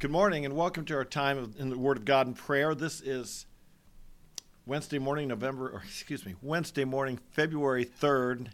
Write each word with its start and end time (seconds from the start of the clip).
Good 0.00 0.12
morning 0.12 0.44
and 0.44 0.54
welcome 0.54 0.84
to 0.84 0.94
our 0.94 1.04
time 1.04 1.54
in 1.58 1.70
the 1.70 1.76
Word 1.76 1.96
of 1.96 2.04
God 2.04 2.28
and 2.28 2.36
prayer. 2.36 2.72
This 2.72 3.00
is 3.00 3.46
Wednesday 4.64 5.00
morning, 5.00 5.26
November, 5.26 5.70
or 5.70 5.82
excuse 5.84 6.24
me, 6.24 6.36
Wednesday 6.40 6.84
morning, 6.84 7.18
February 7.32 7.84
3rd. 7.84 8.46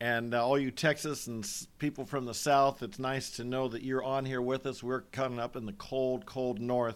And 0.00 0.32
uh, 0.32 0.46
all 0.46 0.56
you 0.56 0.70
Texas 0.70 1.26
and 1.26 1.42
s- 1.42 1.66
people 1.80 2.04
from 2.06 2.26
the 2.26 2.32
South, 2.32 2.80
it's 2.84 3.00
nice 3.00 3.32
to 3.32 3.44
know 3.44 3.66
that 3.66 3.82
you're 3.82 4.04
on 4.04 4.24
here 4.24 4.40
with 4.40 4.64
us. 4.66 4.84
We're 4.84 5.00
coming 5.00 5.40
up 5.40 5.56
in 5.56 5.66
the 5.66 5.72
cold, 5.72 6.26
cold 6.26 6.60
north 6.60 6.94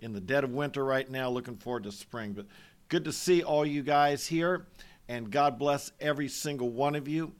in 0.00 0.12
the 0.12 0.20
dead 0.20 0.42
of 0.42 0.50
winter 0.50 0.84
right 0.84 1.08
now, 1.08 1.30
looking 1.30 1.56
forward 1.56 1.84
to 1.84 1.92
spring. 1.92 2.32
But 2.32 2.46
good 2.88 3.04
to 3.04 3.12
see 3.12 3.44
all 3.44 3.64
you 3.64 3.84
guys 3.84 4.26
here, 4.26 4.66
and 5.08 5.30
God 5.30 5.56
bless 5.56 5.92
every 6.00 6.28
single 6.28 6.70
one 6.70 6.96
of 6.96 7.06
you. 7.06 7.30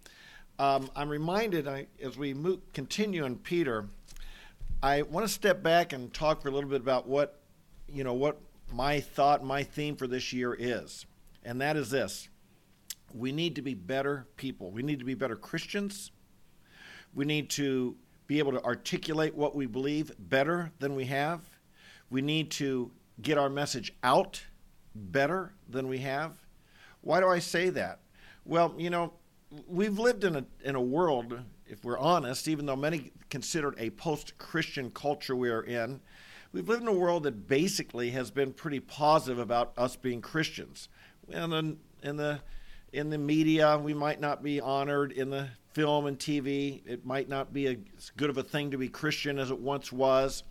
Um, 0.56 0.88
I'm 0.94 1.08
reminded 1.08 1.66
I, 1.66 1.88
as 2.00 2.16
we 2.16 2.32
continue 2.72 3.24
in 3.24 3.38
Peter 3.38 3.86
I 4.82 5.02
want 5.02 5.26
to 5.26 5.32
step 5.32 5.62
back 5.62 5.92
and 5.92 6.12
talk 6.12 6.42
for 6.42 6.48
a 6.48 6.52
little 6.52 6.68
bit 6.68 6.80
about 6.80 7.08
what, 7.08 7.40
you 7.88 8.04
know, 8.04 8.14
what 8.14 8.40
my 8.72 9.00
thought, 9.00 9.44
my 9.44 9.62
theme 9.62 9.96
for 9.96 10.06
this 10.06 10.32
year 10.32 10.56
is. 10.58 11.06
And 11.44 11.60
that 11.60 11.76
is 11.76 11.90
this 11.90 12.28
we 13.14 13.30
need 13.30 13.54
to 13.54 13.62
be 13.62 13.74
better 13.74 14.26
people. 14.36 14.70
We 14.70 14.82
need 14.82 14.98
to 14.98 15.04
be 15.04 15.14
better 15.14 15.36
Christians. 15.36 16.10
We 17.14 17.24
need 17.24 17.48
to 17.50 17.96
be 18.26 18.40
able 18.40 18.52
to 18.52 18.64
articulate 18.64 19.34
what 19.34 19.54
we 19.54 19.66
believe 19.66 20.12
better 20.18 20.72
than 20.80 20.96
we 20.96 21.04
have. 21.06 21.40
We 22.10 22.22
need 22.22 22.50
to 22.52 22.90
get 23.22 23.38
our 23.38 23.48
message 23.48 23.92
out 24.02 24.44
better 24.94 25.52
than 25.68 25.86
we 25.86 25.98
have. 25.98 26.36
Why 27.02 27.20
do 27.20 27.28
I 27.28 27.38
say 27.38 27.70
that? 27.70 28.00
Well, 28.44 28.74
you 28.76 28.90
know, 28.90 29.12
we've 29.66 29.98
lived 29.98 30.24
in 30.24 30.36
a 30.36 30.44
in 30.62 30.74
a 30.74 30.80
world 30.80 31.38
if 31.66 31.84
we're 31.84 31.98
honest, 31.98 32.48
even 32.48 32.66
though 32.66 32.76
many 32.76 33.12
consider 33.30 33.70
it 33.70 33.74
a 33.78 33.90
post 33.90 34.36
Christian 34.38 34.90
culture 34.90 35.34
we 35.34 35.50
are 35.50 35.62
in, 35.62 36.00
we've 36.52 36.68
lived 36.68 36.82
in 36.82 36.88
a 36.88 36.92
world 36.92 37.24
that 37.24 37.48
basically 37.48 38.10
has 38.10 38.30
been 38.30 38.52
pretty 38.52 38.80
positive 38.80 39.38
about 39.38 39.72
us 39.76 39.96
being 39.96 40.20
Christians. 40.20 40.88
And 41.32 41.52
in, 41.52 41.78
in, 42.02 42.16
the, 42.16 42.40
in 42.92 43.10
the 43.10 43.18
media, 43.18 43.78
we 43.78 43.94
might 43.94 44.20
not 44.20 44.42
be 44.42 44.60
honored. 44.60 45.12
In 45.12 45.30
the 45.30 45.48
film 45.72 46.06
and 46.06 46.18
TV, 46.18 46.82
it 46.86 47.04
might 47.04 47.28
not 47.28 47.52
be 47.52 47.66
a, 47.66 47.76
as 47.96 48.10
good 48.16 48.30
of 48.30 48.36
a 48.36 48.42
thing 48.42 48.70
to 48.70 48.78
be 48.78 48.88
Christian 48.88 49.38
as 49.38 49.50
it 49.50 49.58
once 49.58 49.90
was. 49.90 50.44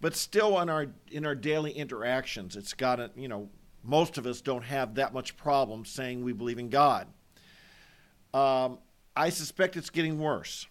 But 0.00 0.16
still, 0.16 0.60
in 0.60 0.68
our, 0.68 0.88
in 1.10 1.24
our 1.24 1.34
daily 1.34 1.72
interactions, 1.72 2.56
it's 2.56 2.74
got 2.74 3.00
a, 3.00 3.10
you 3.14 3.28
know, 3.28 3.48
most 3.82 4.18
of 4.18 4.26
us 4.26 4.40
don't 4.40 4.64
have 4.64 4.96
that 4.96 5.14
much 5.14 5.36
problem 5.36 5.84
saying 5.84 6.24
we 6.24 6.32
believe 6.32 6.58
in 6.58 6.70
God. 6.70 7.06
Um, 8.36 8.80
I 9.16 9.30
suspect 9.30 9.78
it's 9.78 9.88
getting 9.88 10.18
worse. 10.18 10.66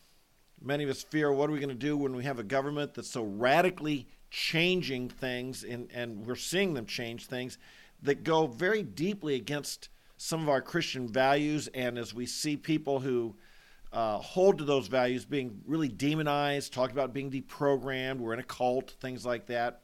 Many 0.61 0.83
of 0.83 0.89
us 0.91 1.01
fear 1.01 1.31
what 1.31 1.49
are 1.49 1.53
we 1.53 1.57
going 1.57 1.69
to 1.69 1.75
do 1.75 1.97
when 1.97 2.15
we 2.15 2.23
have 2.23 2.37
a 2.37 2.43
government 2.43 2.93
that's 2.93 3.09
so 3.09 3.23
radically 3.23 4.07
changing 4.29 5.09
things, 5.09 5.63
and, 5.63 5.89
and 5.91 6.27
we're 6.27 6.35
seeing 6.35 6.75
them 6.75 6.85
change 6.85 7.25
things 7.25 7.57
that 8.03 8.23
go 8.23 8.45
very 8.45 8.83
deeply 8.83 9.33
against 9.33 9.89
some 10.15 10.43
of 10.43 10.49
our 10.49 10.61
Christian 10.61 11.07
values. 11.07 11.67
And 11.73 11.97
as 11.97 12.13
we 12.13 12.27
see 12.27 12.55
people 12.55 12.99
who 12.99 13.35
uh, 13.91 14.19
hold 14.19 14.59
to 14.59 14.63
those 14.63 14.85
values 14.85 15.25
being 15.25 15.59
really 15.65 15.89
demonized, 15.89 16.71
talk 16.71 16.91
about 16.91 17.13
being 17.13 17.31
deprogrammed, 17.31 18.19
we're 18.19 18.33
in 18.33 18.39
a 18.39 18.43
cult, 18.43 18.91
things 19.01 19.25
like 19.25 19.47
that. 19.47 19.81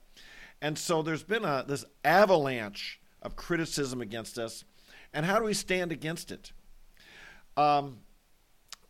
And 0.62 0.78
so 0.78 1.02
there's 1.02 1.24
been 1.24 1.46
a, 1.46 1.66
this 1.68 1.86
avalanche 2.06 3.00
of 3.24 3.36
criticism 3.36 4.02
against 4.02 4.38
us. 4.38 4.66
And 5.16 5.26
how 5.26 5.40
do 5.40 5.46
we 5.46 5.56
stand 5.56 5.92
against 5.92 6.32
it? 6.32 6.52
Um, 7.58 7.98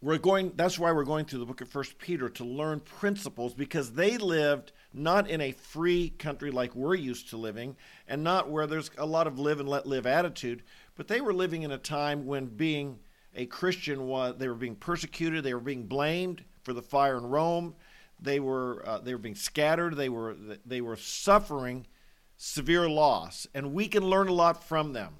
we're 0.01 0.17
going 0.17 0.51
that's 0.55 0.79
why 0.79 0.91
we're 0.91 1.03
going 1.03 1.25
through 1.25 1.39
the 1.39 1.45
book 1.45 1.61
of 1.61 1.69
first 1.69 1.97
peter 1.99 2.27
to 2.27 2.43
learn 2.43 2.79
principles 2.79 3.53
because 3.53 3.93
they 3.93 4.17
lived 4.17 4.71
not 4.93 5.29
in 5.29 5.39
a 5.41 5.51
free 5.51 6.09
country 6.09 6.51
like 6.51 6.75
we're 6.75 6.95
used 6.95 7.29
to 7.29 7.37
living 7.37 7.75
and 8.07 8.23
not 8.23 8.49
where 8.49 8.65
there's 8.65 8.89
a 8.97 9.05
lot 9.05 9.27
of 9.27 9.37
live 9.37 9.59
and 9.59 9.69
let 9.69 9.85
live 9.85 10.07
attitude 10.07 10.63
but 10.95 11.07
they 11.07 11.21
were 11.21 11.33
living 11.33 11.61
in 11.61 11.71
a 11.71 11.77
time 11.77 12.25
when 12.25 12.47
being 12.47 12.97
a 13.35 13.45
christian 13.45 14.07
was 14.07 14.35
they 14.37 14.47
were 14.47 14.55
being 14.55 14.75
persecuted 14.75 15.43
they 15.43 15.53
were 15.53 15.59
being 15.59 15.85
blamed 15.85 16.43
for 16.63 16.73
the 16.73 16.81
fire 16.81 17.17
in 17.17 17.25
rome 17.25 17.75
they 18.19 18.39
were 18.39 18.83
uh, 18.87 18.99
they 18.99 19.13
were 19.13 19.19
being 19.19 19.35
scattered 19.35 19.95
they 19.95 20.09
were 20.09 20.35
they 20.65 20.81
were 20.81 20.95
suffering 20.95 21.85
severe 22.37 22.89
loss 22.89 23.45
and 23.53 23.71
we 23.71 23.87
can 23.87 24.03
learn 24.03 24.27
a 24.27 24.33
lot 24.33 24.63
from 24.63 24.93
them 24.93 25.13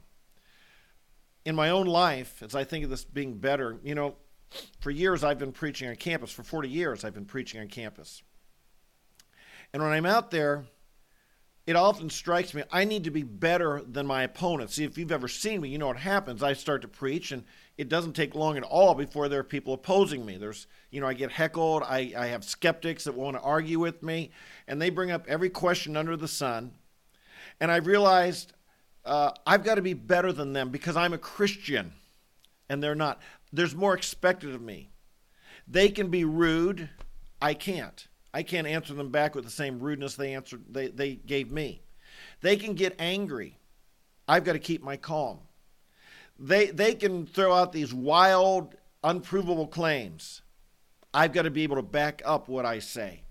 in 1.46 1.56
my 1.56 1.69
own 1.69 1.85
life 1.85 2.41
as 2.44 2.56
i 2.56 2.63
think 2.63 2.84
of 2.84 2.90
this 2.90 3.03
being 3.03 3.38
better 3.38 3.78
you 3.84 3.96
know 3.96 4.16
for 4.79 4.91
years, 4.91 5.24
I've 5.24 5.40
been 5.40 5.52
preaching 5.52 5.88
on 5.88 5.96
campus. 5.96 6.31
For 6.31 6.44
40 6.44 6.69
years, 6.69 7.03
I've 7.03 7.13
been 7.13 7.25
preaching 7.25 7.62
on 7.62 7.68
campus. 7.68 8.22
And 9.74 9.81
when 9.81 9.91
I'm 9.91 10.06
out 10.06 10.31
there, 10.31 10.66
it 11.68 11.75
often 11.75 12.09
strikes 12.09 12.53
me 12.53 12.63
I 12.72 12.84
need 12.84 13.03
to 13.03 13.12
be 13.12 13.24
better 13.24 13.81
than 13.88 14.07
my 14.07 14.24
opponent. 14.24 14.72
See, 14.72 14.84
if 14.84 14.97
you've 14.97 15.12
ever 15.12 15.28
seen 15.28 15.62
me, 15.62 15.69
you 15.69 15.78
know 15.78 15.88
what 15.88 15.97
happens. 15.97 16.44
I 16.44 16.53
start 16.53 16.81
to 16.81 16.88
preach, 16.88 17.31
and 17.31 17.44
it 17.78 17.88
doesn't 17.88 18.13
take 18.13 18.35
long 18.35 18.57
at 18.57 18.63
all 18.63 18.96
before 18.96 19.30
there 19.30 19.40
are 19.40 19.44
people 19.44 19.74
opposing 19.74 20.25
me. 20.25 20.38
There's, 20.38 20.68
you 20.90 21.00
know, 21.00 21.07
I 21.07 21.13
get 21.13 21.31
heckled. 21.31 21.84
I, 21.84 22.13
I 22.18 22.28
have 22.28 22.44
skeptics 22.44 23.06
that 23.06 23.13
want 23.13 23.38
to 23.38 23.44
argue 23.44 23.80
with 23.80 24.03
me, 24.03 24.31
and 24.68 24.81
they 24.81 24.90
bring 24.90 25.12
up 25.12 25.25
every 25.28 25.50
question 25.50 25.96
under 25.96 26.18
the 26.18 26.28
sun. 26.28 26.72
And 27.59 27.72
I've 27.72 27.88
realized 27.88 28.53
uh, 29.06 29.31
I've 29.45 29.63
got 29.63 29.75
to 29.75 29.81
be 29.81 29.94
better 29.94 30.31
than 30.31 30.53
them 30.53 30.69
because 30.69 30.95
I'm 30.95 31.13
a 31.13 31.17
Christian, 31.17 31.94
and 32.69 32.81
they're 32.81 32.95
not 32.95 33.19
there's 33.51 33.75
more 33.75 33.94
expected 33.94 34.53
of 34.56 34.62
me. 34.62 34.89
They 35.67 35.89
can 35.89 36.09
be 36.09 36.25
rude. 36.25 36.89
I 37.41 37.53
can't. 37.53 38.07
I 38.34 38.44
can't 38.44 38.67
answer 38.67 38.94
them 38.94 39.09
back 39.09 39.35
with 39.35 39.44
the 39.44 39.51
same 39.51 39.79
rudeness 39.79 40.16
they 40.16 40.34
answered 40.34 40.63
they, 40.69 40.88
they 40.88 41.16
gave 41.16 41.51
me. 41.51 41.81
They 42.41 42.56
can 42.56 42.73
get 42.73 42.95
angry. 43.00 43.57
I've 44.28 44.44
got 44.44 44.53
to 44.53 44.59
keep 44.59 44.84
my 44.84 44.97
calm. 44.97 45.39
They 46.39 46.68
they 46.68 46.95
can 46.95 47.25
throw 47.25 47.53
out 47.53 47.72
these 47.72 47.94
wild, 47.94 48.75
unprovable 49.03 49.68
claims. 49.68 50.41
I've 51.13 51.33
got 51.33 51.41
to 51.41 51.51
be 51.51 51.63
able 51.63 51.75
to 51.75 51.81
back 51.81 52.22
up 52.23 52.47
what 52.47 52.66
I 52.66 52.79
say. 52.79 53.23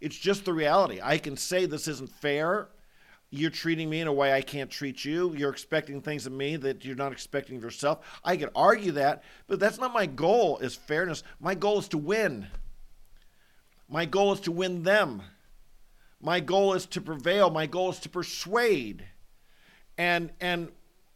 It's 0.00 0.16
just 0.16 0.44
the 0.44 0.52
reality. 0.52 1.00
I 1.02 1.18
can 1.18 1.36
say 1.36 1.64
this 1.66 1.88
isn't 1.88 2.10
fair 2.10 2.68
you're 3.30 3.50
treating 3.50 3.90
me 3.90 4.00
in 4.00 4.08
a 4.08 4.12
way 4.12 4.32
I 4.32 4.40
can't 4.40 4.70
treat 4.70 5.04
you. 5.04 5.34
You're 5.36 5.50
expecting 5.50 6.00
things 6.00 6.26
of 6.26 6.32
me 6.32 6.56
that 6.56 6.84
you're 6.84 6.96
not 6.96 7.12
expecting 7.12 7.56
of 7.56 7.62
yourself. 7.62 8.20
I 8.24 8.36
could 8.36 8.50
argue 8.54 8.92
that, 8.92 9.22
but 9.46 9.60
that's 9.60 9.78
not 9.78 9.92
my 9.92 10.06
goal 10.06 10.58
is 10.58 10.74
fairness. 10.74 11.22
My 11.38 11.54
goal 11.54 11.78
is 11.78 11.88
to 11.88 11.98
win. 11.98 12.46
My 13.88 14.06
goal 14.06 14.32
is 14.32 14.40
to 14.40 14.52
win 14.52 14.82
them. 14.82 15.22
My 16.20 16.40
goal 16.40 16.74
is 16.74 16.86
to 16.86 17.00
prevail. 17.00 17.50
My 17.50 17.66
goal 17.66 17.90
is 17.90 17.98
to 18.00 18.08
persuade. 18.08 19.04
And 19.96 20.30
and 20.40 20.68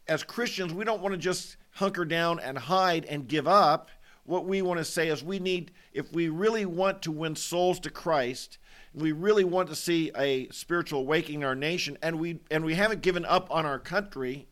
as 0.07 0.23
Christians, 0.23 0.73
we 0.73 0.85
don't 0.85 1.01
want 1.01 1.13
to 1.13 1.17
just 1.17 1.57
hunker 1.71 2.05
down 2.05 2.39
and 2.39 2.57
hide 2.57 3.05
and 3.05 3.27
give 3.27 3.47
up. 3.47 3.89
What 4.25 4.45
we 4.45 4.61
want 4.61 4.77
to 4.77 4.85
say 4.85 5.09
is 5.09 5.23
we 5.23 5.39
need 5.39 5.71
if 5.91 6.11
we 6.13 6.29
really 6.29 6.65
want 6.65 7.01
to 7.03 7.11
win 7.11 7.35
souls 7.35 7.79
to 7.81 7.89
Christ, 7.89 8.57
we 8.93 9.11
really 9.11 9.43
want 9.43 9.69
to 9.69 9.75
see 9.75 10.11
a 10.15 10.47
spiritual 10.49 11.01
awakening 11.01 11.41
in 11.41 11.47
our 11.47 11.55
nation, 11.55 11.97
and 12.01 12.19
we 12.19 12.39
and 12.51 12.63
we 12.63 12.75
haven't 12.75 13.01
given 13.01 13.25
up 13.25 13.47
on 13.49 13.65
our 13.65 13.79
country, 13.79 14.47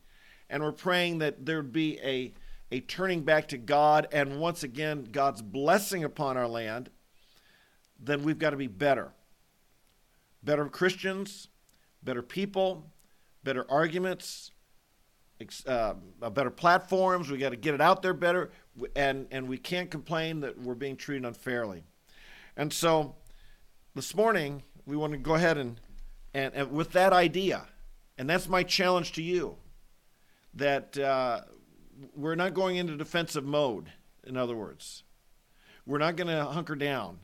and 0.49 0.63
we're 0.63 0.71
praying 0.71 1.19
that 1.19 1.45
there'd 1.45 1.71
be 1.71 1.99
a 2.01 2.33
a 2.71 2.79
turning 2.79 3.21
back 3.21 3.49
to 3.49 3.57
God, 3.57 4.07
and 4.11 4.39
once 4.39 4.63
again 4.63 5.07
God's 5.11 5.41
blessing 5.41 6.03
upon 6.03 6.37
our 6.37 6.47
land. 6.47 6.89
Then 7.99 8.23
we've 8.23 8.39
got 8.39 8.49
to 8.49 8.57
be 8.57 8.67
better, 8.67 9.13
better 10.41 10.65
Christians, 10.67 11.49
better 12.01 12.23
people, 12.23 12.91
better 13.43 13.65
arguments, 13.69 14.51
uh, 15.67 15.93
better 16.31 16.49
platforms. 16.49 17.29
We 17.29 17.37
got 17.37 17.49
to 17.49 17.57
get 17.57 17.75
it 17.75 17.81
out 17.81 18.01
there 18.01 18.15
better, 18.15 18.51
and 18.95 19.27
and 19.29 19.47
we 19.47 19.59
can't 19.59 19.91
complain 19.91 20.39
that 20.39 20.59
we're 20.59 20.73
being 20.73 20.95
treated 20.95 21.25
unfairly. 21.25 21.83
And 22.57 22.73
so 22.73 23.15
this 23.93 24.15
morning 24.15 24.63
we 24.85 24.95
want 24.95 25.11
to 25.13 25.17
go 25.17 25.35
ahead 25.35 25.57
and, 25.57 25.79
and, 26.33 26.53
and 26.53 26.71
with 26.71 26.91
that 26.93 27.13
idea, 27.13 27.65
and 28.17 28.29
that's 28.29 28.47
my 28.47 28.63
challenge 28.63 29.11
to 29.13 29.21
you, 29.21 29.57
that 30.53 30.97
uh, 30.97 31.41
we're 32.15 32.35
not 32.35 32.53
going 32.53 32.77
into 32.77 32.95
defensive 32.95 33.43
mode. 33.43 33.91
In 34.25 34.37
other 34.37 34.55
words, 34.55 35.03
we're 35.85 35.97
not 35.97 36.15
going 36.15 36.27
to 36.27 36.45
hunker 36.45 36.75
down. 36.75 37.19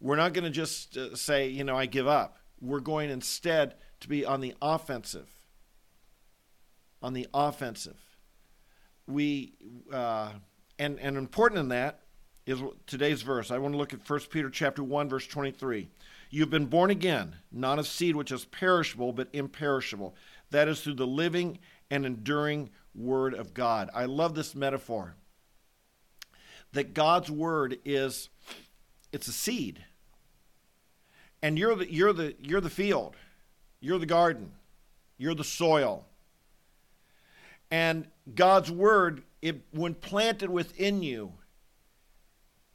We're 0.00 0.16
not 0.16 0.32
going 0.32 0.44
to 0.44 0.50
just 0.50 0.96
uh, 0.96 1.14
say, 1.16 1.48
you 1.48 1.64
know, 1.64 1.76
I 1.76 1.86
give 1.86 2.06
up. 2.06 2.38
We're 2.60 2.80
going 2.80 3.10
instead 3.10 3.74
to 4.00 4.08
be 4.08 4.24
on 4.24 4.40
the 4.40 4.54
offensive. 4.62 5.28
On 7.02 7.12
the 7.12 7.26
offensive. 7.34 7.98
We 9.06 9.54
uh, 9.92 10.32
and 10.78 10.98
and 11.00 11.16
important 11.16 11.60
in 11.60 11.68
that 11.68 12.00
is 12.48 12.62
today's 12.86 13.22
verse. 13.22 13.50
I 13.50 13.58
want 13.58 13.74
to 13.74 13.78
look 13.78 13.92
at 13.92 14.08
1 14.08 14.20
Peter 14.30 14.48
chapter 14.48 14.82
1 14.82 15.08
verse 15.08 15.26
23. 15.26 15.88
You've 16.30 16.50
been 16.50 16.66
born 16.66 16.90
again, 16.90 17.36
not 17.52 17.78
of 17.78 17.86
seed 17.86 18.16
which 18.16 18.32
is 18.32 18.46
perishable, 18.46 19.12
but 19.12 19.28
imperishable. 19.32 20.14
That 20.50 20.66
is 20.66 20.80
through 20.80 20.94
the 20.94 21.06
living 21.06 21.58
and 21.90 22.06
enduring 22.06 22.70
word 22.94 23.34
of 23.34 23.52
God. 23.52 23.90
I 23.94 24.06
love 24.06 24.34
this 24.34 24.54
metaphor. 24.54 25.14
That 26.72 26.94
God's 26.94 27.30
word 27.30 27.78
is 27.84 28.30
it's 29.12 29.28
a 29.28 29.32
seed. 29.32 29.84
And 31.42 31.58
you're 31.58 31.76
the 31.76 31.92
you're 31.92 32.12
the 32.12 32.34
you're 32.40 32.60
the 32.60 32.70
field. 32.70 33.14
You're 33.80 33.98
the 33.98 34.06
garden. 34.06 34.52
You're 35.18 35.34
the 35.34 35.44
soil. 35.44 36.06
And 37.70 38.06
God's 38.34 38.70
word, 38.70 39.22
it, 39.42 39.60
when 39.72 39.94
planted 39.94 40.48
within 40.48 41.02
you, 41.02 41.32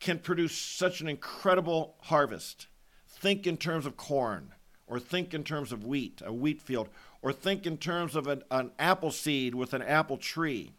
can 0.04 0.20
produce 0.20 0.56
such 0.56 1.00
an 1.00 1.08
incredible 1.08 1.96
harvest. 2.02 2.68
Think 3.08 3.48
in 3.48 3.56
terms 3.56 3.86
of 3.86 3.96
corn, 3.96 4.52
or 4.86 5.00
think 5.00 5.34
in 5.34 5.46
terms 5.46 5.72
of 5.72 5.86
wheat, 5.86 6.22
a 6.26 6.34
wheat 6.34 6.62
field, 6.62 6.90
or 7.22 7.32
think 7.32 7.66
in 7.66 7.78
terms 7.78 8.16
of 8.16 8.28
an, 8.28 8.44
an 8.52 8.72
apple 8.78 9.12
seed 9.12 9.56
with 9.56 9.74
an 9.74 9.82
apple 9.82 10.18
tree. 10.18 10.74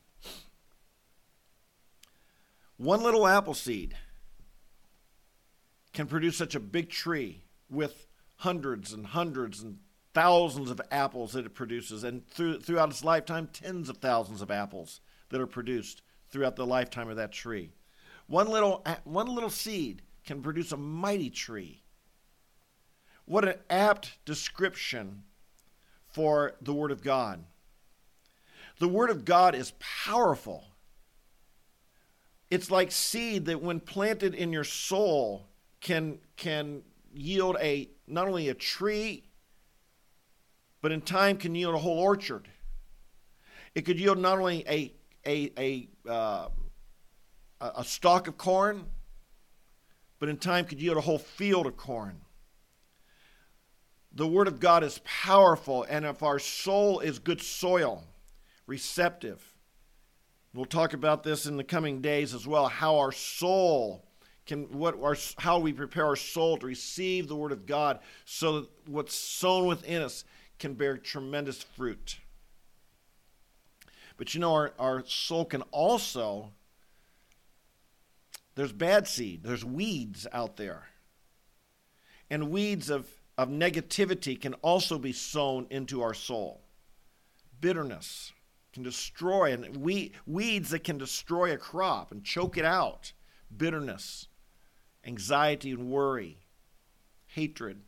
One 2.76 3.02
little 3.02 3.26
apple 3.26 3.54
seed 3.54 3.94
can 5.94 6.06
produce 6.06 6.36
such 6.36 6.54
a 6.54 6.60
big 6.60 6.90
tree 6.90 7.44
with 7.70 8.06
hundreds 8.36 8.92
and 8.92 9.06
hundreds 9.06 9.62
and 9.62 9.78
thousands 10.12 10.70
of 10.70 10.82
apples 10.90 11.32
that 11.32 11.46
it 11.46 11.54
produces, 11.54 12.04
and 12.04 12.28
through, 12.28 12.60
throughout 12.60 12.90
its 12.90 13.02
lifetime, 13.02 13.48
tens 13.50 13.88
of 13.88 13.96
thousands 13.96 14.42
of 14.42 14.50
apples 14.50 15.00
that 15.30 15.40
are 15.40 15.46
produced 15.46 16.02
throughout 16.28 16.56
the 16.56 16.66
lifetime 16.66 17.08
of 17.08 17.16
that 17.16 17.32
tree. 17.32 17.70
One 18.26 18.48
little, 18.48 18.84
one 19.04 19.26
little 19.26 19.50
seed 19.50 20.02
can 20.24 20.42
produce 20.42 20.72
a 20.72 20.76
mighty 20.76 21.30
tree. 21.30 21.82
What 23.26 23.46
an 23.46 23.56
apt 23.70 24.24
description 24.24 25.24
for 26.08 26.54
the 26.60 26.72
Word 26.72 26.90
of 26.90 27.02
God. 27.02 27.44
The 28.78 28.88
Word 28.88 29.10
of 29.10 29.24
God 29.24 29.54
is 29.54 29.72
powerful. 29.78 30.64
It's 32.50 32.70
like 32.70 32.92
seed 32.92 33.46
that, 33.46 33.62
when 33.62 33.80
planted 33.80 34.34
in 34.34 34.52
your 34.52 34.64
soul, 34.64 35.46
can, 35.80 36.18
can 36.36 36.82
yield 37.12 37.56
a 37.60 37.88
not 38.06 38.28
only 38.28 38.48
a 38.48 38.54
tree, 38.54 39.24
but 40.80 40.92
in 40.92 41.00
time 41.00 41.36
can 41.36 41.54
yield 41.54 41.74
a 41.74 41.78
whole 41.78 41.98
orchard. 41.98 42.48
It 43.74 43.82
could 43.82 43.98
yield 43.98 44.18
not 44.18 44.38
only 44.38 44.64
a, 44.68 44.92
a, 45.26 45.52
a, 45.58 45.88
uh, 46.10 46.48
a 47.76 47.84
stalk 47.84 48.28
of 48.28 48.36
corn, 48.36 48.86
but 50.18 50.28
in 50.28 50.36
time 50.36 50.64
could 50.64 50.80
yield 50.80 50.96
a 50.96 51.02
whole 51.02 51.18
field 51.18 51.66
of 51.66 51.76
corn. 51.76 52.20
The 54.12 54.26
Word 54.26 54.46
of 54.46 54.60
God 54.60 54.84
is 54.84 55.00
powerful, 55.04 55.84
and 55.88 56.04
if 56.04 56.22
our 56.22 56.38
soul 56.38 57.00
is 57.00 57.18
good 57.18 57.42
soil, 57.42 58.04
receptive, 58.66 59.42
we'll 60.52 60.64
talk 60.66 60.92
about 60.92 61.24
this 61.24 61.46
in 61.46 61.56
the 61.56 61.64
coming 61.64 62.00
days 62.00 62.32
as 62.32 62.46
well, 62.46 62.68
how 62.68 62.98
our 62.98 63.12
soul 63.12 64.04
can 64.46 64.64
what 64.72 65.02
our 65.02 65.16
how 65.38 65.58
we 65.58 65.72
prepare 65.72 66.06
our 66.06 66.16
soul 66.16 66.58
to 66.58 66.66
receive 66.66 67.28
the 67.28 67.36
word 67.36 67.52
of 67.52 67.66
God 67.66 67.98
so 68.24 68.60
that 68.60 68.68
what's 68.86 69.14
sown 69.14 69.66
within 69.66 70.02
us 70.02 70.24
can 70.58 70.74
bear 70.74 70.96
tremendous 70.96 71.62
fruit. 71.62 72.18
But 74.16 74.34
you 74.34 74.40
know 74.40 74.52
our, 74.52 74.72
our 74.78 75.04
soul 75.06 75.44
can 75.44 75.62
also 75.72 76.52
there's 78.54 78.72
bad 78.72 79.08
seed, 79.08 79.42
there's 79.42 79.64
weeds 79.64 80.26
out 80.32 80.56
there. 80.56 80.88
And 82.30 82.50
weeds 82.50 82.88
of, 82.90 83.08
of 83.36 83.48
negativity 83.48 84.40
can 84.40 84.54
also 84.54 84.98
be 84.98 85.12
sown 85.12 85.66
into 85.70 86.02
our 86.02 86.14
soul. 86.14 86.62
Bitterness 87.60 88.32
can 88.72 88.82
destroy, 88.82 89.52
and 89.52 89.76
we, 89.76 90.12
weeds 90.26 90.70
that 90.70 90.84
can 90.84 90.98
destroy 90.98 91.52
a 91.52 91.56
crop 91.56 92.12
and 92.12 92.24
choke 92.24 92.56
it 92.56 92.64
out. 92.64 93.12
Bitterness, 93.54 94.28
anxiety 95.04 95.70
and 95.70 95.90
worry, 95.90 96.38
hatred, 97.26 97.82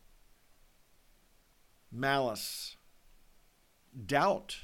malice, 1.91 2.77
doubt, 4.07 4.57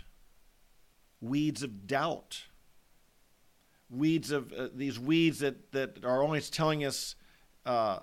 weeds 1.20 1.62
of 1.62 1.86
doubt 1.86 2.44
weeds 3.92 4.30
of 4.30 4.52
uh, 4.52 4.68
these 4.74 4.98
weeds 4.98 5.40
that, 5.40 5.72
that 5.72 6.04
are 6.04 6.22
always 6.22 6.50
telling 6.50 6.84
us, 6.84 7.14
uh, 7.66 7.98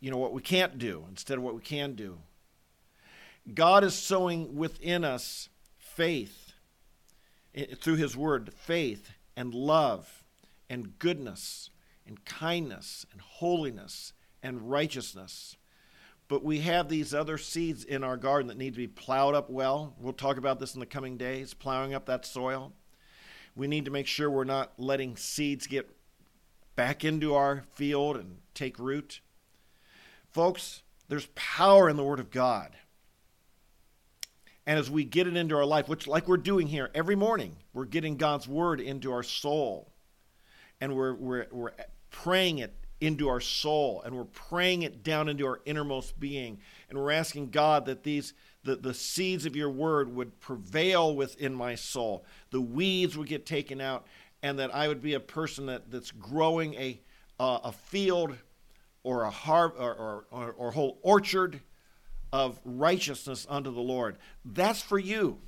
you 0.00 0.10
know, 0.10 0.16
what 0.16 0.32
we 0.32 0.42
can't 0.42 0.78
do 0.78 1.04
instead 1.08 1.38
of 1.38 1.44
what 1.44 1.54
we 1.54 1.60
can 1.60 1.94
do. 1.94 2.18
God 3.52 3.84
is 3.84 3.94
sowing 3.94 4.56
within 4.56 5.04
us 5.04 5.48
faith 5.76 6.52
through 7.80 7.96
His 7.96 8.16
Word, 8.16 8.52
faith 8.54 9.12
and 9.36 9.54
love 9.54 10.24
and 10.70 10.98
goodness 10.98 11.70
and 12.06 12.24
kindness 12.24 13.06
and 13.12 13.20
holiness 13.20 14.12
and 14.42 14.70
righteousness. 14.70 15.56
But 16.26 16.42
we 16.42 16.60
have 16.60 16.88
these 16.88 17.12
other 17.12 17.36
seeds 17.36 17.84
in 17.84 18.02
our 18.02 18.16
garden 18.16 18.48
that 18.48 18.56
need 18.56 18.72
to 18.72 18.78
be 18.78 18.88
plowed 18.88 19.34
up 19.34 19.50
well. 19.50 19.94
We'll 19.98 20.14
talk 20.14 20.38
about 20.38 20.58
this 20.58 20.74
in 20.74 20.80
the 20.80 20.86
coming 20.86 21.18
days, 21.18 21.52
plowing 21.52 21.92
up 21.92 22.06
that 22.06 22.24
soil. 22.24 22.72
We 23.56 23.66
need 23.66 23.84
to 23.84 23.90
make 23.90 24.06
sure 24.06 24.30
we're 24.30 24.44
not 24.44 24.72
letting 24.78 25.16
seeds 25.16 25.66
get 25.66 25.88
back 26.76 27.04
into 27.04 27.34
our 27.34 27.64
field 27.72 28.16
and 28.16 28.38
take 28.54 28.78
root. 28.78 29.20
Folks, 30.32 30.82
there's 31.08 31.28
power 31.34 31.88
in 31.88 31.96
the 31.96 32.02
Word 32.02 32.18
of 32.18 32.30
God. 32.30 32.76
And 34.66 34.78
as 34.78 34.90
we 34.90 35.04
get 35.04 35.26
it 35.26 35.36
into 35.36 35.56
our 35.56 35.66
life, 35.66 35.88
which, 35.88 36.06
like 36.06 36.26
we're 36.26 36.36
doing 36.38 36.66
here 36.66 36.90
every 36.94 37.16
morning, 37.16 37.56
we're 37.72 37.84
getting 37.84 38.16
God's 38.16 38.48
Word 38.48 38.80
into 38.80 39.12
our 39.12 39.22
soul. 39.22 39.92
And 40.80 40.96
we're, 40.96 41.14
we're, 41.14 41.46
we're 41.52 41.72
praying 42.10 42.58
it 42.58 42.74
into 43.00 43.28
our 43.28 43.40
soul. 43.40 44.02
And 44.04 44.16
we're 44.16 44.24
praying 44.24 44.82
it 44.82 45.04
down 45.04 45.28
into 45.28 45.46
our 45.46 45.60
innermost 45.66 46.18
being. 46.18 46.58
And 46.88 46.98
we're 46.98 47.12
asking 47.12 47.50
God 47.50 47.86
that 47.86 48.02
these 48.02 48.32
the, 48.64 48.76
the 48.76 48.94
seeds 48.94 49.46
of 49.46 49.54
your 49.54 49.70
word 49.70 50.14
would 50.14 50.40
prevail 50.40 51.14
within 51.14 51.54
my 51.54 51.74
soul. 51.74 52.24
The 52.50 52.60
weeds 52.60 53.16
would 53.16 53.28
get 53.28 53.46
taken 53.46 53.80
out, 53.80 54.06
and 54.42 54.58
that 54.58 54.74
I 54.74 54.88
would 54.88 55.02
be 55.02 55.14
a 55.14 55.20
person 55.20 55.66
that, 55.66 55.90
that's 55.90 56.10
growing 56.10 56.74
a, 56.74 57.00
uh, 57.38 57.60
a 57.64 57.72
field 57.72 58.36
or 59.02 59.24
a 59.24 59.30
har- 59.30 59.74
or, 59.78 59.94
or, 59.94 60.24
or, 60.30 60.52
or 60.52 60.70
whole 60.72 60.98
orchard 61.02 61.60
of 62.32 62.58
righteousness 62.64 63.46
unto 63.48 63.72
the 63.72 63.80
Lord. 63.80 64.16
That's 64.44 64.82
for 64.82 64.98
you. 64.98 65.38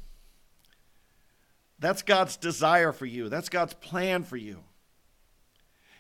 That's 1.79 2.03
God's 2.03 2.37
desire 2.37 2.93
for 2.93 3.07
you. 3.07 3.29
That's 3.29 3.49
God's 3.49 3.75
plan 3.75 4.23
for 4.23 4.37
you. 4.37 4.63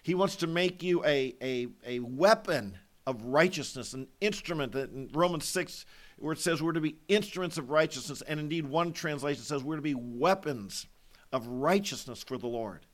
He 0.02 0.14
wants 0.14 0.36
to 0.36 0.46
make 0.46 0.82
you 0.82 1.04
a, 1.04 1.34
a, 1.42 1.66
a 1.84 1.98
weapon 1.98 2.78
of 3.06 3.24
righteousness, 3.24 3.92
an 3.92 4.06
instrument 4.20 4.72
that 4.72 4.92
in 4.92 5.08
Romans 5.12 5.46
6 5.46 5.84
where 6.18 6.32
it 6.32 6.38
says 6.38 6.62
we're 6.62 6.72
to 6.72 6.80
be 6.80 6.96
instruments 7.08 7.58
of 7.58 7.70
righteousness, 7.70 8.22
and 8.22 8.41
indeed 8.41 8.67
one 8.67 8.93
translation 8.93 9.43
says 9.43 9.62
we're 9.62 9.76
to 9.76 9.82
be 9.82 9.94
weapons 9.94 10.86
of 11.32 11.46
righteousness 11.46 12.22
for 12.22 12.38
the 12.38 12.46
Lord. 12.46 12.86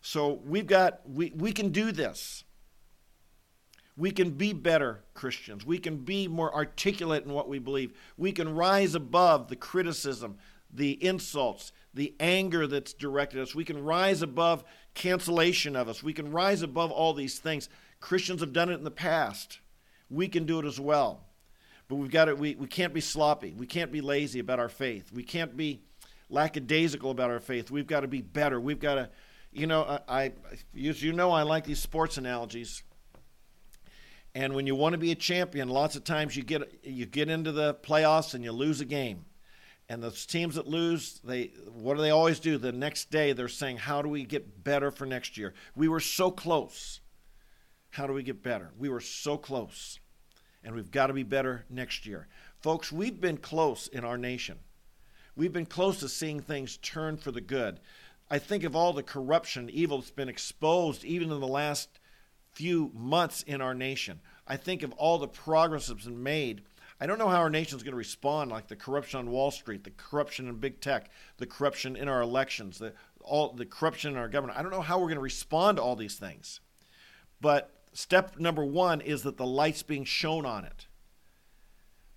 So 0.00 0.40
we've 0.44 0.66
got 0.66 1.00
we, 1.08 1.32
we 1.34 1.52
can 1.52 1.70
do 1.70 1.92
this. 1.92 2.44
We 3.96 4.10
can 4.10 4.30
be 4.30 4.52
better 4.52 5.02
Christians. 5.14 5.64
We 5.64 5.78
can 5.78 5.96
be 5.96 6.28
more 6.28 6.54
articulate 6.54 7.24
in 7.24 7.32
what 7.32 7.48
we 7.48 7.58
believe. 7.58 7.94
We 8.18 8.30
can 8.30 8.54
rise 8.54 8.94
above 8.94 9.48
the 9.48 9.56
criticism, 9.56 10.36
the 10.70 11.02
insults, 11.02 11.72
the 11.94 12.14
anger 12.20 12.66
that's 12.66 12.92
directed 12.92 13.40
us. 13.40 13.54
We 13.54 13.64
can 13.64 13.82
rise 13.82 14.20
above 14.20 14.64
cancellation 14.92 15.74
of 15.74 15.88
us. 15.88 16.02
We 16.02 16.12
can 16.12 16.30
rise 16.30 16.60
above 16.60 16.90
all 16.90 17.14
these 17.14 17.38
things. 17.38 17.70
Christians 17.98 18.42
have 18.42 18.52
done 18.52 18.68
it 18.68 18.74
in 18.74 18.84
the 18.84 18.90
past. 18.90 19.60
We 20.10 20.28
can 20.28 20.44
do 20.44 20.58
it 20.58 20.66
as 20.66 20.78
well. 20.78 21.25
But 21.88 21.96
we've 21.96 22.10
got 22.10 22.26
to, 22.26 22.34
we, 22.34 22.54
we 22.56 22.66
can't 22.66 22.92
be 22.92 23.00
sloppy. 23.00 23.54
We 23.56 23.66
can't 23.66 23.92
be 23.92 24.00
lazy 24.00 24.40
about 24.40 24.58
our 24.58 24.68
faith. 24.68 25.12
We 25.12 25.22
can't 25.22 25.56
be 25.56 25.82
lackadaisical 26.28 27.10
about 27.10 27.30
our 27.30 27.40
faith. 27.40 27.70
We've 27.70 27.86
got 27.86 28.00
to 28.00 28.08
be 28.08 28.22
better. 28.22 28.60
We've 28.60 28.80
got 28.80 28.94
to, 28.96 29.10
you 29.52 29.66
know, 29.66 29.82
I, 29.82 30.00
I 30.08 30.32
as 30.88 31.02
you 31.02 31.12
know, 31.12 31.30
I 31.30 31.42
like 31.42 31.64
these 31.64 31.80
sports 31.80 32.18
analogies. 32.18 32.82
And 34.34 34.54
when 34.54 34.66
you 34.66 34.74
want 34.74 34.92
to 34.92 34.98
be 34.98 35.12
a 35.12 35.14
champion, 35.14 35.68
lots 35.68 35.96
of 35.96 36.04
times 36.04 36.36
you 36.36 36.42
get 36.42 36.80
you 36.82 37.06
get 37.06 37.30
into 37.30 37.52
the 37.52 37.74
playoffs 37.74 38.34
and 38.34 38.44
you 38.44 38.52
lose 38.52 38.80
a 38.80 38.84
game. 38.84 39.24
And 39.88 40.02
those 40.02 40.26
teams 40.26 40.56
that 40.56 40.66
lose, 40.66 41.20
they 41.24 41.52
what 41.72 41.96
do 41.96 42.02
they 42.02 42.10
always 42.10 42.40
do? 42.40 42.58
The 42.58 42.72
next 42.72 43.10
day 43.10 43.32
they're 43.32 43.48
saying, 43.48 43.78
"How 43.78 44.02
do 44.02 44.08
we 44.08 44.24
get 44.24 44.62
better 44.62 44.90
for 44.90 45.06
next 45.06 45.38
year? 45.38 45.54
We 45.74 45.88
were 45.88 46.00
so 46.00 46.30
close. 46.30 47.00
How 47.90 48.06
do 48.06 48.12
we 48.12 48.22
get 48.22 48.42
better? 48.42 48.72
We 48.76 48.88
were 48.88 49.00
so 49.00 49.38
close." 49.38 50.00
And 50.66 50.74
we've 50.74 50.90
got 50.90 51.06
to 51.06 51.12
be 51.12 51.22
better 51.22 51.64
next 51.70 52.06
year. 52.06 52.26
Folks, 52.60 52.90
we've 52.90 53.20
been 53.20 53.36
close 53.36 53.86
in 53.86 54.04
our 54.04 54.18
nation. 54.18 54.58
We've 55.36 55.52
been 55.52 55.64
close 55.64 56.00
to 56.00 56.08
seeing 56.08 56.40
things 56.40 56.76
turn 56.78 57.18
for 57.18 57.30
the 57.30 57.40
good. 57.40 57.78
I 58.28 58.38
think 58.38 58.64
of 58.64 58.74
all 58.74 58.92
the 58.92 59.04
corruption, 59.04 59.70
evil 59.70 59.98
that's 59.98 60.10
been 60.10 60.28
exposed 60.28 61.04
even 61.04 61.30
in 61.30 61.38
the 61.38 61.46
last 61.46 62.00
few 62.52 62.90
months 62.92 63.44
in 63.44 63.60
our 63.60 63.74
nation. 63.74 64.20
I 64.48 64.56
think 64.56 64.82
of 64.82 64.92
all 64.94 65.18
the 65.18 65.28
progress 65.28 65.86
that's 65.86 66.04
been 66.04 66.22
made. 66.22 66.62
I 67.00 67.06
don't 67.06 67.18
know 67.18 67.28
how 67.28 67.40
our 67.40 67.50
nation's 67.50 67.84
going 67.84 67.92
to 67.92 67.98
respond, 67.98 68.50
like 68.50 68.66
the 68.66 68.74
corruption 68.74 69.20
on 69.20 69.30
Wall 69.30 69.52
Street, 69.52 69.84
the 69.84 69.90
corruption 69.90 70.48
in 70.48 70.56
big 70.56 70.80
tech, 70.80 71.10
the 71.36 71.46
corruption 71.46 71.94
in 71.94 72.08
our 72.08 72.22
elections, 72.22 72.78
the 72.78 72.92
all 73.20 73.52
the 73.52 73.66
corruption 73.66 74.12
in 74.12 74.18
our 74.18 74.28
government. 74.28 74.58
I 74.58 74.62
don't 74.62 74.70
know 74.72 74.80
how 74.80 74.98
we're 74.98 75.08
going 75.08 75.16
to 75.16 75.20
respond 75.20 75.76
to 75.76 75.82
all 75.82 75.94
these 75.96 76.16
things. 76.16 76.60
But 77.40 77.75
step 77.96 78.38
number 78.38 78.64
one 78.64 79.00
is 79.00 79.22
that 79.22 79.36
the 79.36 79.46
light's 79.46 79.82
being 79.82 80.04
shown 80.04 80.44
on 80.44 80.64
it. 80.64 80.86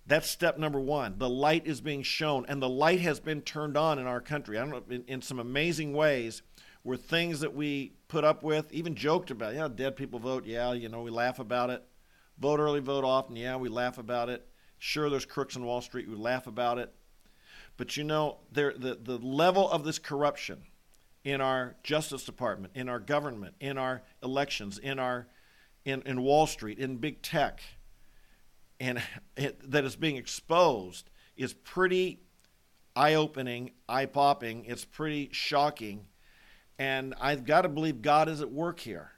That's 0.06 0.28
step 0.28 0.58
number 0.58 0.80
one. 0.80 1.18
The 1.18 1.28
light 1.28 1.66
is 1.66 1.80
being 1.80 2.02
shown, 2.02 2.44
and 2.48 2.60
the 2.60 2.68
light 2.68 3.00
has 3.00 3.20
been 3.20 3.42
turned 3.42 3.76
on 3.76 3.98
in 3.98 4.06
our 4.06 4.20
country. 4.20 4.58
I 4.58 4.60
don't 4.60 4.70
know, 4.70 4.94
in, 4.94 5.04
in 5.06 5.22
some 5.22 5.38
amazing 5.38 5.92
ways, 5.92 6.42
where 6.82 6.96
things 6.96 7.40
that 7.40 7.54
we 7.54 7.92
put 8.08 8.24
up 8.24 8.42
with, 8.42 8.72
even 8.72 8.94
joked 8.94 9.30
about. 9.30 9.54
Yeah, 9.54 9.68
dead 9.68 9.96
people 9.96 10.18
vote. 10.18 10.46
Yeah, 10.46 10.72
you 10.72 10.88
know, 10.88 11.02
we 11.02 11.10
laugh 11.10 11.38
about 11.38 11.70
it. 11.70 11.84
Vote 12.38 12.58
early, 12.58 12.80
vote 12.80 13.04
often. 13.04 13.36
Yeah, 13.36 13.56
we 13.56 13.68
laugh 13.68 13.98
about 13.98 14.28
it. 14.28 14.46
Sure, 14.78 15.10
there's 15.10 15.26
crooks 15.26 15.56
on 15.56 15.64
Wall 15.64 15.80
Street. 15.80 16.08
We 16.08 16.16
laugh 16.16 16.46
about 16.46 16.78
it. 16.78 16.92
But 17.76 17.96
you 17.96 18.04
know, 18.04 18.38
there, 18.50 18.74
the, 18.76 18.98
the 19.00 19.18
level 19.18 19.70
of 19.70 19.84
this 19.84 19.98
corruption 19.98 20.62
in 21.24 21.40
our 21.40 21.76
Justice 21.82 22.24
Department, 22.24 22.72
in 22.74 22.88
our 22.88 22.98
government, 22.98 23.54
in 23.60 23.78
our 23.78 24.02
elections, 24.22 24.78
in, 24.78 24.98
our, 24.98 25.28
in, 25.90 26.02
in 26.02 26.22
Wall 26.22 26.46
Street, 26.46 26.78
in 26.78 26.96
big 26.96 27.22
tech, 27.22 27.60
and 28.78 29.02
it, 29.36 29.70
that 29.70 29.84
is 29.84 29.96
being 29.96 30.16
exposed 30.16 31.10
is 31.36 31.52
pretty 31.52 32.20
eye 32.96 33.14
opening, 33.14 33.70
eye 33.88 34.06
popping. 34.06 34.64
It's 34.66 34.84
pretty 34.84 35.30
shocking. 35.32 36.06
And 36.78 37.14
I've 37.20 37.44
got 37.44 37.62
to 37.62 37.68
believe 37.68 38.02
God 38.02 38.28
is 38.28 38.40
at 38.40 38.50
work 38.50 38.80
here. 38.80 39.10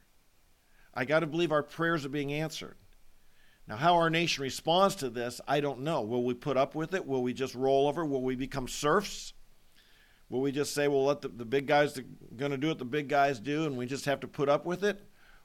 I 0.94 1.04
got 1.04 1.20
to 1.20 1.26
believe 1.26 1.52
our 1.52 1.62
prayers 1.62 2.04
are 2.04 2.10
being 2.10 2.32
answered. 2.32 2.76
Now, 3.66 3.76
how 3.76 3.94
our 3.94 4.10
nation 4.10 4.42
responds 4.42 4.96
to 4.96 5.08
this, 5.08 5.40
I 5.46 5.60
don't 5.60 5.80
know. 5.80 6.02
Will 6.02 6.24
we 6.24 6.34
put 6.34 6.56
up 6.56 6.74
with 6.74 6.94
it? 6.94 7.06
Will 7.06 7.22
we 7.22 7.32
just 7.32 7.54
roll 7.54 7.88
over? 7.88 8.04
Will 8.04 8.22
we 8.22 8.34
become 8.34 8.66
serfs? 8.66 9.32
Will 10.28 10.40
we 10.40 10.50
just 10.50 10.74
say, 10.74 10.88
well, 10.88 11.04
let 11.04 11.20
the, 11.22 11.28
the 11.28 11.44
big 11.44 11.66
guys 11.66 11.98
going 12.36 12.50
to 12.50 12.56
do 12.56 12.68
what 12.68 12.78
the 12.78 12.84
big 12.84 13.08
guys 13.08 13.38
do 13.38 13.64
and 13.64 13.76
we 13.76 13.86
just 13.86 14.06
have 14.06 14.20
to 14.20 14.28
put 14.28 14.48
up 14.48 14.66
with 14.66 14.82
it? 14.82 15.00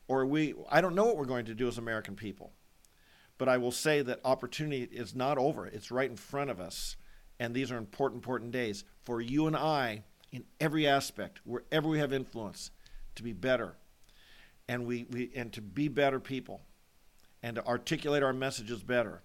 Or 0.08 0.26
we, 0.26 0.54
I 0.70 0.82
don't 0.82 0.96
know 0.96 1.06
what 1.06 1.18
we're 1.18 1.26
going 1.26 1.46
to 1.46 1.56
do 1.56 1.68
as 1.68 1.78
American 1.78 2.16
people. 2.16 2.54
But 3.38 3.50
I 3.50 3.58
will 3.58 3.72
say 3.72 4.02
that 4.02 4.22
opportunity 4.26 4.84
is 4.84 5.14
not 5.14 5.38
over. 5.38 5.66
It's 5.68 5.92
right 5.92 6.10
in 6.10 6.16
front 6.16 6.50
of 6.50 6.60
us. 6.60 6.96
And 7.40 7.54
these 7.54 7.72
are 7.72 7.78
important, 7.78 8.20
important 8.20 8.52
days 8.52 8.84
for 9.04 9.22
you 9.22 9.48
and 9.48 9.56
I 9.56 10.04
in 10.32 10.44
every 10.60 10.88
aspect, 10.88 11.40
wherever 11.44 11.88
we 11.88 12.00
have 12.00 12.14
influence, 12.14 12.72
to 13.16 13.24
be 13.24 13.34
better. 13.34 13.76
And, 14.68 14.86
we, 14.86 15.06
we, 15.12 15.32
and 15.36 15.54
to 15.54 15.62
be 15.62 15.88
better 15.88 16.20
people 16.20 16.62
and 17.44 17.56
to 17.56 17.66
articulate 17.66 18.24
our 18.24 18.34
messages 18.34 18.84
better 18.84 19.22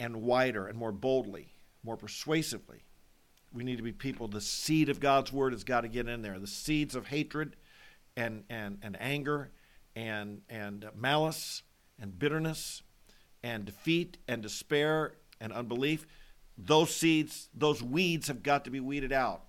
and 0.00 0.22
wider 0.22 0.66
and 0.66 0.76
more 0.76 0.92
boldly, 0.92 1.48
more 1.84 1.96
persuasively. 1.96 2.82
We 3.52 3.64
need 3.64 3.76
to 3.76 3.82
be 3.82 3.92
people. 3.92 4.28
The 4.28 4.40
seed 4.40 4.88
of 4.88 4.98
God's 4.98 5.32
word 5.32 5.52
has 5.52 5.62
got 5.62 5.82
to 5.82 5.88
get 5.88 6.08
in 6.08 6.22
there. 6.22 6.38
The 6.38 6.46
seeds 6.46 6.94
of 6.94 7.08
hatred 7.08 7.54
and, 8.16 8.44
and, 8.48 8.78
and 8.82 8.96
anger 9.00 9.50
and, 9.94 10.42
and 10.48 10.86
malice 10.94 11.62
and 12.00 12.18
bitterness 12.18 12.82
and 13.42 13.64
defeat 13.64 14.18
and 14.28 14.42
despair 14.42 15.14
and 15.40 15.52
unbelief, 15.52 16.06
those 16.56 16.94
seeds, 16.94 17.48
those 17.54 17.82
weeds 17.82 18.28
have 18.28 18.42
got 18.42 18.64
to 18.64 18.70
be 18.70 18.80
weeded 18.80 19.12
out. 19.12 19.42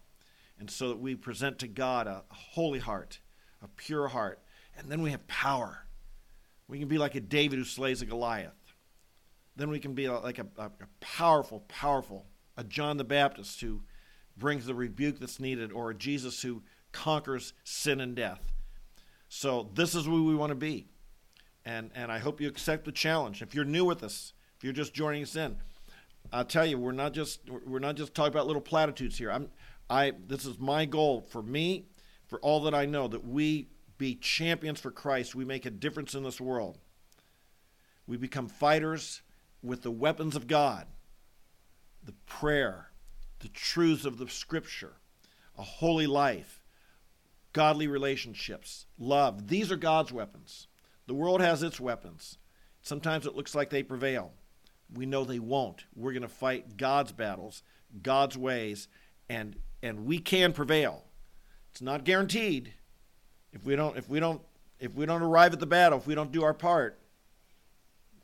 And 0.60 0.70
so 0.70 0.90
that 0.90 1.00
we 1.00 1.16
present 1.16 1.60
to 1.60 1.68
God 1.68 2.08
a, 2.08 2.24
holy 2.30 2.80
heart, 2.80 3.20
a 3.62 3.68
pure 3.68 4.08
heart. 4.08 4.40
And 4.78 4.90
then 4.90 5.02
we 5.02 5.12
have 5.12 5.28
power 5.28 5.84
we 6.68 6.80
can 6.80 6.88
be 6.88 6.98
like 6.98 7.16
a 7.16 7.20
David 7.20 7.60
who 7.60 7.66
slays 7.66 8.02
a 8.02 8.06
Goliath. 8.06 8.74
Then 9.56 9.70
we 9.70 9.80
can 9.80 9.94
be 9.94 10.10
like 10.10 10.40
a, 10.40 10.48
a, 10.58 10.66
a 10.66 10.88
powerful, 11.00 11.62
powerful, 11.68 12.26
a 12.58 12.64
John 12.64 12.98
the 12.98 13.04
Baptist 13.04 13.62
who 13.62 13.84
brings 14.36 14.66
the 14.66 14.74
rebuke 14.74 15.20
that's 15.20 15.40
needed, 15.40 15.72
or 15.72 15.92
a 15.92 15.96
Jesus 15.96 16.42
who 16.42 16.64
conquers 16.92 17.54
sin 17.64 18.02
and 18.02 18.16
death. 18.16 18.53
So 19.36 19.68
this 19.74 19.96
is 19.96 20.06
who 20.06 20.26
we 20.26 20.36
want 20.36 20.52
to 20.52 20.56
be. 20.56 20.86
And, 21.66 21.90
and 21.96 22.12
I 22.12 22.20
hope 22.20 22.40
you 22.40 22.48
accept 22.48 22.86
the 22.86 22.92
challenge. 22.92 23.42
If 23.42 23.56
you're 23.56 23.66
new 23.66 23.84
with 23.84 24.04
us, 24.04 24.32
if 24.56 24.64
you're 24.64 24.74
just 24.74 24.94
joining 24.94 25.24
us 25.24 25.36
in, 25.36 25.58
I'll 26.32 26.46
tell 26.46 26.68
you, 26.68 26.78
we're 26.78 26.92
not 26.92 27.14
just 27.14 27.42
we're 27.50 27.80
not 27.80 27.96
just 27.96 28.14
talking 28.14 28.32
about 28.32 28.46
little 28.46 28.62
platitudes 28.62 29.18
here. 29.18 29.32
I'm 29.32 29.50
I 29.90 30.14
this 30.28 30.46
is 30.46 30.60
my 30.60 30.86
goal 30.86 31.22
for 31.22 31.42
me, 31.42 31.88
for 32.28 32.40
all 32.42 32.62
that 32.62 32.76
I 32.76 32.86
know, 32.86 33.08
that 33.08 33.26
we 33.26 33.70
be 33.98 34.16
champions 34.16 34.80
for 34.80 34.92
Christ, 34.92 35.34
we 35.34 35.46
make 35.46 35.66
a 35.66 35.72
difference 35.72 36.14
in 36.14 36.24
this 36.24 36.40
world. 36.40 36.78
We 38.06 38.18
become 38.18 38.48
fighters 38.48 39.24
with 39.64 39.82
the 39.82 39.92
weapons 39.92 40.36
of 40.36 40.46
God 40.48 40.86
the 42.06 42.14
prayer, 42.28 42.92
the 43.40 43.50
truths 43.50 44.06
of 44.06 44.20
the 44.20 44.30
scripture, 44.30 44.94
a 45.58 45.64
holy 45.64 46.06
life, 46.08 46.63
godly 47.54 47.88
relationships, 47.88 48.88
love. 49.00 49.48
These 49.48 49.72
are 49.72 49.78
God's 49.78 50.12
weapons. 50.12 50.68
The 51.08 51.14
world 51.14 51.42
has 51.42 51.64
its 51.64 51.80
weapons. 51.80 52.38
Sometimes 52.82 53.26
it 53.26 53.36
looks 53.36 53.56
like 53.56 53.70
they 53.70 53.84
prevail. 53.84 54.34
We 54.94 55.06
know 55.06 55.24
they 55.24 55.40
won't. 55.40 55.86
We're 55.96 56.12
going 56.12 56.24
to 56.24 56.28
fight 56.28 56.78
God's 56.78 57.12
battles, 57.12 57.64
God's 58.02 58.38
ways, 58.38 58.88
and 59.30 59.56
and 59.82 60.06
we 60.06 60.20
can 60.20 60.54
prevail. 60.54 61.06
It's 61.72 61.82
not 61.82 62.06
guaranteed, 62.06 62.74
if 63.52 63.66
we 63.66 63.76
don't 63.76 63.98
if 63.98 64.10
we 64.10 64.20
don't 64.20 64.42
if 64.80 64.94
we 64.94 65.06
don't 65.06 65.22
arrive 65.22 65.54
at 65.54 65.60
the 65.60 65.66
battle, 65.66 66.00
if 66.00 66.08
we 66.08 66.16
don't 66.16 66.32
do 66.32 66.44
our 66.44 66.54
part, 66.54 67.00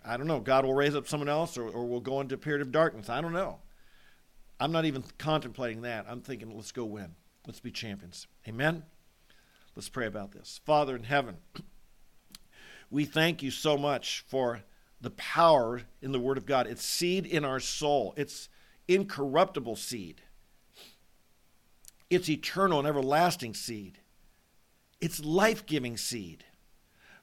I 0.03 0.17
don't 0.17 0.27
know. 0.27 0.39
God 0.39 0.65
will 0.65 0.73
raise 0.73 0.95
up 0.95 1.07
someone 1.07 1.29
else 1.29 1.57
or, 1.57 1.69
or 1.69 1.85
we'll 1.85 1.99
go 1.99 2.19
into 2.21 2.35
a 2.35 2.37
period 2.37 2.61
of 2.61 2.71
darkness. 2.71 3.09
I 3.09 3.21
don't 3.21 3.33
know. 3.33 3.59
I'm 4.59 4.71
not 4.71 4.85
even 4.85 5.03
contemplating 5.17 5.83
that. 5.83 6.05
I'm 6.09 6.21
thinking, 6.21 6.53
let's 6.53 6.71
go 6.71 6.83
win. 6.83 7.15
Let's 7.47 7.61
be 7.61 7.71
champions. 7.71 8.27
Amen? 8.47 8.83
Let's 9.79 9.87
pray 9.87 10.07
about 10.07 10.33
this. 10.33 10.59
Father 10.65 10.93
in 10.93 11.03
heaven, 11.03 11.37
we 12.91 13.05
thank 13.05 13.41
you 13.41 13.49
so 13.49 13.77
much 13.77 14.25
for 14.27 14.63
the 14.99 15.11
power 15.11 15.83
in 16.01 16.11
the 16.11 16.19
Word 16.19 16.37
of 16.37 16.45
God. 16.45 16.67
It's 16.67 16.83
seed 16.83 17.25
in 17.25 17.45
our 17.45 17.61
soul, 17.61 18.13
it's 18.17 18.49
incorruptible 18.89 19.77
seed, 19.77 20.21
it's 22.09 22.27
eternal 22.27 22.79
and 22.79 22.87
everlasting 22.89 23.53
seed. 23.53 23.99
It's 24.99 25.23
life 25.23 25.65
giving 25.65 25.95
seed. 25.95 26.43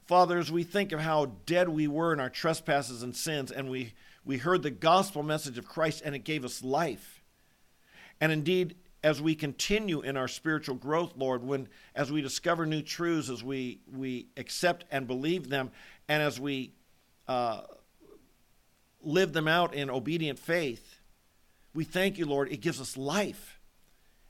Father, 0.07 0.39
as 0.39 0.51
we 0.51 0.63
think 0.63 0.91
of 0.91 1.01
how 1.01 1.33
dead 1.45 1.69
we 1.69 1.87
were 1.87 2.11
in 2.11 2.19
our 2.19 2.31
trespasses 2.31 3.03
and 3.03 3.15
sins, 3.15 3.51
and 3.51 3.69
we, 3.69 3.93
we 4.25 4.39
heard 4.39 4.63
the 4.63 4.71
gospel 4.71 5.21
message 5.21 5.59
of 5.59 5.67
Christ 5.67 6.01
and 6.03 6.15
it 6.15 6.23
gave 6.23 6.43
us 6.43 6.63
life. 6.63 7.21
And 8.19 8.31
indeed, 8.31 8.77
as 9.07 9.21
we 9.21 9.35
continue 9.35 10.01
in 10.01 10.17
our 10.17 10.27
spiritual 10.27 10.75
growth, 10.75 11.13
Lord, 11.15 11.41
when 11.41 11.69
as 11.95 12.11
we 12.11 12.21
discover 12.21 12.65
new 12.65 12.81
truths, 12.81 13.29
as 13.29 13.41
we, 13.41 13.79
we 13.95 14.27
accept 14.35 14.83
and 14.91 15.07
believe 15.07 15.47
them, 15.47 15.71
and 16.09 16.21
as 16.21 16.41
we 16.41 16.73
uh, 17.25 17.61
live 19.01 19.31
them 19.31 19.47
out 19.47 19.73
in 19.73 19.89
obedient 19.89 20.37
faith, 20.37 20.99
we 21.73 21.85
thank 21.85 22.17
you, 22.17 22.25
Lord. 22.25 22.51
It 22.51 22.57
gives 22.57 22.81
us 22.81 22.97
life. 22.97 23.61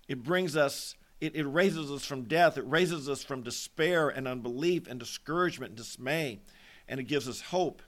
It 0.07 0.21
brings 0.23 0.55
us 0.55 0.93
it, 1.19 1.35
it 1.35 1.45
raises 1.45 1.89
us 1.89 2.05
from 2.05 2.25
death. 2.25 2.59
It 2.59 2.65
raises 2.67 3.09
us 3.09 3.23
from 3.23 3.41
despair 3.41 4.09
and 4.09 4.27
unbelief 4.27 4.87
and 4.87 4.99
discouragement 4.99 5.71
and 5.71 5.77
dismay. 5.77 6.39
And 6.87 6.99
it 6.99 7.05
gives 7.05 7.27
us 7.27 7.41
hope. 7.41 7.81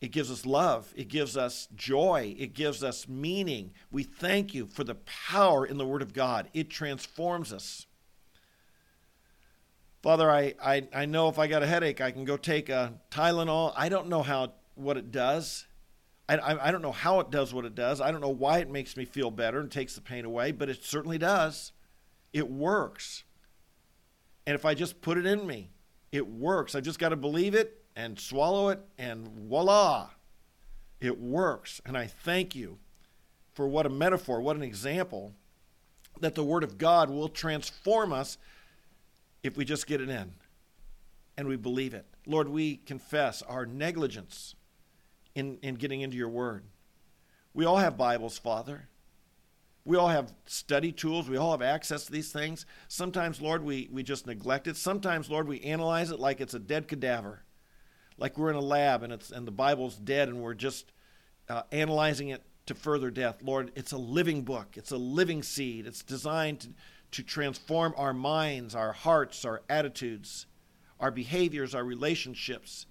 It 0.00 0.10
gives 0.10 0.30
us 0.30 0.44
love. 0.44 0.92
It 0.94 1.08
gives 1.08 1.36
us 1.36 1.68
joy. 1.74 2.34
It 2.38 2.52
gives 2.52 2.84
us 2.84 3.08
meaning. 3.08 3.72
We 3.90 4.02
thank 4.02 4.52
you 4.52 4.66
for 4.66 4.84
the 4.84 4.96
power 4.96 5.64
in 5.64 5.78
the 5.78 5.86
Word 5.86 6.02
of 6.02 6.12
God. 6.12 6.48
It 6.52 6.68
transforms 6.68 7.52
us. 7.52 7.86
Father, 10.02 10.30
I, 10.30 10.54
I, 10.62 10.86
I 10.94 11.06
know 11.06 11.28
if 11.28 11.38
I 11.38 11.46
got 11.46 11.62
a 11.62 11.66
headache, 11.66 12.00
I 12.00 12.10
can 12.10 12.24
go 12.24 12.36
take 12.36 12.68
a 12.68 13.00
Tylenol. 13.10 13.72
I 13.76 13.88
don't 13.88 14.08
know 14.08 14.22
how 14.22 14.52
what 14.74 14.98
it 14.98 15.10
does. 15.10 15.66
I, 16.28 16.36
I, 16.36 16.68
I 16.68 16.70
don't 16.70 16.82
know 16.82 16.92
how 16.92 17.20
it 17.20 17.30
does 17.30 17.54
what 17.54 17.64
it 17.64 17.74
does. 17.74 18.00
I 18.00 18.10
don't 18.10 18.20
know 18.20 18.28
why 18.28 18.58
it 18.58 18.70
makes 18.70 18.96
me 18.96 19.06
feel 19.06 19.30
better 19.30 19.58
and 19.58 19.70
takes 19.70 19.94
the 19.94 20.02
pain 20.02 20.26
away, 20.26 20.52
but 20.52 20.68
it 20.68 20.84
certainly 20.84 21.18
does. 21.18 21.72
It 22.34 22.50
works. 22.50 23.24
And 24.46 24.54
if 24.54 24.66
I 24.66 24.74
just 24.74 25.00
put 25.00 25.16
it 25.16 25.24
in 25.24 25.46
me, 25.46 25.70
it 26.12 26.28
works. 26.28 26.74
I 26.74 26.80
just 26.80 26.98
got 26.98 27.08
to 27.08 27.16
believe 27.16 27.54
it 27.54 27.82
and 27.96 28.20
swallow 28.20 28.68
it, 28.68 28.80
and 28.98 29.26
voila, 29.26 30.10
it 31.00 31.18
works. 31.18 31.80
And 31.84 31.96
I 31.96 32.06
thank 32.06 32.54
you 32.54 32.78
for 33.54 33.66
what 33.66 33.86
a 33.86 33.90
metaphor, 33.90 34.40
what 34.40 34.54
an 34.54 34.62
example 34.62 35.32
that 36.20 36.34
the 36.34 36.44
Word 36.44 36.62
of 36.62 36.78
God 36.78 37.10
will 37.10 37.28
transform 37.28 38.12
us 38.12 38.38
if 39.42 39.56
we 39.56 39.64
just 39.64 39.86
get 39.86 40.00
it 40.00 40.08
in 40.08 40.32
and 41.36 41.48
we 41.48 41.56
believe 41.56 41.94
it. 41.94 42.06
Lord, 42.26 42.48
we 42.48 42.76
confess 42.76 43.42
our 43.42 43.66
negligence 43.66 44.54
in, 45.34 45.58
in 45.62 45.76
getting 45.76 46.00
into 46.00 46.16
your 46.16 46.28
Word. 46.28 46.64
We 47.54 47.64
all 47.64 47.78
have 47.78 47.96
Bibles, 47.96 48.38
Father. 48.38 48.88
We 49.84 49.96
all 49.96 50.08
have 50.08 50.34
study 50.46 50.90
tools. 50.92 51.28
We 51.28 51.36
all 51.36 51.52
have 51.52 51.62
access 51.62 52.06
to 52.06 52.12
these 52.12 52.32
things. 52.32 52.66
Sometimes, 52.88 53.40
Lord, 53.40 53.62
we, 53.62 53.88
we 53.92 54.02
just 54.02 54.26
neglect 54.26 54.66
it. 54.66 54.76
Sometimes, 54.76 55.30
Lord, 55.30 55.46
we 55.46 55.60
analyze 55.60 56.10
it 56.10 56.18
like 56.18 56.40
it's 56.40 56.54
a 56.54 56.58
dead 56.58 56.88
cadaver, 56.88 57.42
like 58.18 58.38
we're 58.38 58.50
in 58.50 58.56
a 58.56 58.60
lab 58.60 59.02
and, 59.02 59.12
it's, 59.12 59.30
and 59.30 59.46
the 59.46 59.52
Bible's 59.52 59.96
dead 59.96 60.28
and 60.28 60.42
we're 60.42 60.54
just 60.54 60.92
uh, 61.48 61.62
analyzing 61.72 62.28
it 62.28 62.42
to 62.66 62.74
further 62.74 63.10
death. 63.10 63.42
Lord, 63.42 63.72
it's 63.76 63.92
a 63.92 63.98
living 63.98 64.42
book, 64.42 64.76
it's 64.76 64.90
a 64.90 64.96
living 64.96 65.42
seed. 65.42 65.86
It's 65.86 66.02
designed 66.02 66.60
to, 66.60 66.68
to 67.12 67.22
transform 67.22 67.94
our 67.96 68.12
minds, 68.12 68.74
our 68.74 68.92
hearts, 68.92 69.44
our 69.44 69.62
attitudes, 69.68 70.46
our 70.98 71.10
behaviors, 71.10 71.74
our 71.74 71.84
relationships. 71.84 72.86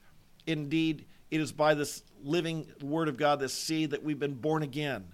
Indeed, 0.47 1.05
it 1.31 1.41
is 1.41 1.51
by 1.51 1.73
this 1.73 2.03
living 2.23 2.67
Word 2.81 3.09
of 3.09 3.17
God, 3.17 3.39
this 3.39 3.53
seed, 3.53 3.91
that 3.91 4.03
we've 4.03 4.19
been 4.19 4.35
born 4.35 4.63
again 4.63 5.05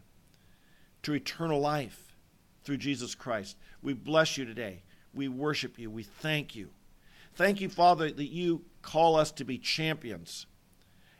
to 1.04 1.14
eternal 1.14 1.60
life 1.60 2.16
through 2.64 2.78
Jesus 2.78 3.16
Christ. 3.16 3.58
We 3.82 3.94
bless 3.94 4.38
you 4.38 4.46
today. 4.46 4.84
We 5.14 5.28
worship 5.28 5.80
you. 5.80 5.90
We 5.90 6.04
thank 6.04 6.56
you. 6.56 6.70
Thank 7.34 7.62
you, 7.62 7.70
Father, 7.70 8.12
that 8.12 8.30
you 8.30 8.64
call 8.82 9.16
us 9.16 9.32
to 9.34 9.44
be 9.44 9.58
champions. 9.58 10.46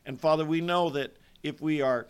And 0.06 0.20
Father, 0.20 0.46
we 0.46 0.62
know 0.62 0.90
that 0.92 1.16
if 1.44 1.62
we 1.62 1.82
are 1.82 2.08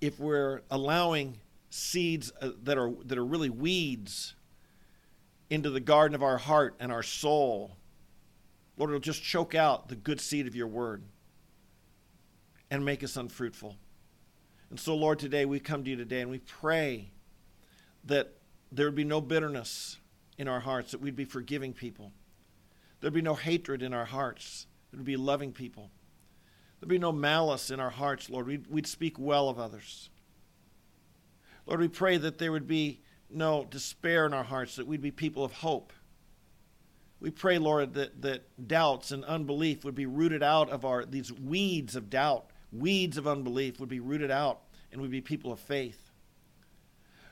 if 0.00 0.20
we're 0.20 0.62
allowing 0.70 1.38
seeds 1.70 2.32
uh, 2.40 2.50
that 2.62 2.78
are 2.78 2.92
that 3.04 3.18
are 3.18 3.24
really 3.24 3.50
weeds 3.50 4.34
into 5.50 5.70
the 5.70 5.80
garden 5.80 6.14
of 6.14 6.22
our 6.22 6.38
heart 6.38 6.74
and 6.78 6.92
our 6.92 7.02
soul, 7.02 7.76
Lord, 8.76 8.90
it'll 8.90 9.00
just 9.00 9.22
choke 9.22 9.54
out 9.54 9.88
the 9.88 9.96
good 9.96 10.20
seed 10.20 10.46
of 10.46 10.54
your 10.54 10.66
word 10.66 11.02
and 12.70 12.84
make 12.84 13.02
us 13.02 13.16
unfruitful. 13.16 13.76
And 14.70 14.78
so, 14.78 14.94
Lord, 14.94 15.18
today 15.18 15.46
we 15.46 15.60
come 15.60 15.82
to 15.84 15.90
you 15.90 15.96
today 15.96 16.20
and 16.20 16.30
we 16.30 16.38
pray 16.38 17.10
that 18.04 18.34
there 18.70 18.86
would 18.86 18.94
be 18.94 19.04
no 19.04 19.20
bitterness 19.20 19.96
in 20.36 20.46
our 20.46 20.60
hearts, 20.60 20.92
that 20.92 21.00
we'd 21.00 21.16
be 21.16 21.24
forgiving 21.24 21.72
people. 21.72 22.12
There'd 23.00 23.14
be 23.14 23.22
no 23.22 23.34
hatred 23.34 23.82
in 23.82 23.94
our 23.94 24.04
hearts. 24.04 24.66
There'd 24.92 25.04
be 25.04 25.16
loving 25.16 25.52
people. 25.52 25.90
There'd 26.80 26.88
be 26.88 26.98
no 26.98 27.12
malice 27.12 27.70
in 27.70 27.80
our 27.80 27.90
hearts, 27.90 28.30
Lord. 28.30 28.46
We'd, 28.46 28.66
we'd 28.68 28.86
speak 28.86 29.18
well 29.18 29.48
of 29.48 29.58
others. 29.58 30.10
Lord, 31.66 31.80
we 31.80 31.88
pray 31.88 32.16
that 32.16 32.38
there 32.38 32.52
would 32.52 32.66
be 32.66 33.00
no 33.30 33.64
despair 33.64 34.26
in 34.26 34.32
our 34.32 34.44
hearts, 34.44 34.76
that 34.76 34.86
we'd 34.86 35.02
be 35.02 35.10
people 35.10 35.44
of 35.44 35.52
hope. 35.52 35.92
We 37.20 37.30
pray, 37.30 37.58
Lord, 37.58 37.94
that, 37.94 38.22
that 38.22 38.68
doubts 38.68 39.10
and 39.10 39.24
unbelief 39.24 39.84
would 39.84 39.94
be 39.94 40.06
rooted 40.06 40.42
out 40.42 40.70
of 40.70 40.84
our, 40.84 41.04
these 41.04 41.32
weeds 41.32 41.96
of 41.96 42.10
doubt, 42.10 42.50
weeds 42.72 43.18
of 43.18 43.26
unbelief 43.26 43.80
would 43.80 43.88
be 43.88 44.00
rooted 44.00 44.30
out, 44.30 44.60
and 44.92 45.00
we'd 45.00 45.10
be 45.10 45.20
people 45.20 45.52
of 45.52 45.58
faith. 45.58 46.10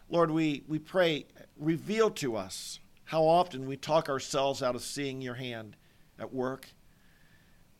Lord, 0.08 0.30
we, 0.30 0.64
we 0.68 0.78
pray, 0.78 1.26
reveal 1.56 2.10
to 2.10 2.36
us 2.36 2.80
how 3.06 3.22
often 3.24 3.66
we 3.66 3.76
talk 3.76 4.08
ourselves 4.08 4.62
out 4.62 4.74
of 4.74 4.82
seeing 4.82 5.22
your 5.22 5.34
hand 5.34 5.76
at 6.18 6.34
work. 6.34 6.68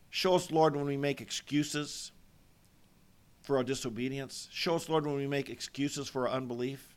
Show 0.09 0.35
us, 0.37 0.51
Lord, 0.51 0.77
when 0.77 0.87
we 0.87 0.97
make 0.97 1.21
excuses 1.21 2.13
for 3.43 3.57
our 3.57 3.65
disobedience. 3.65 4.49
Show 4.53 4.77
us, 4.77 4.89
Lord, 4.89 5.05
when 5.05 5.17
we 5.17 5.27
make 5.27 5.51
excuses 5.51 6.09
for 6.09 6.29
our 6.29 6.35
unbelief. 6.35 6.95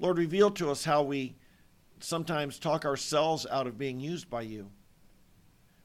Lord, 0.00 0.18
reveal 0.18 0.50
to 0.52 0.70
us 0.70 0.84
how 0.84 1.02
we 1.02 1.36
sometimes 2.00 2.58
talk 2.58 2.84
ourselves 2.84 3.46
out 3.50 3.66
of 3.66 3.78
being 3.78 4.00
used 4.00 4.28
by 4.28 4.42
you. 4.42 4.68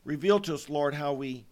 Reveal 0.06 0.40
to 0.42 0.56
us, 0.56 0.68
Lord, 0.68 0.96
how 0.96 1.14
we 1.14 1.46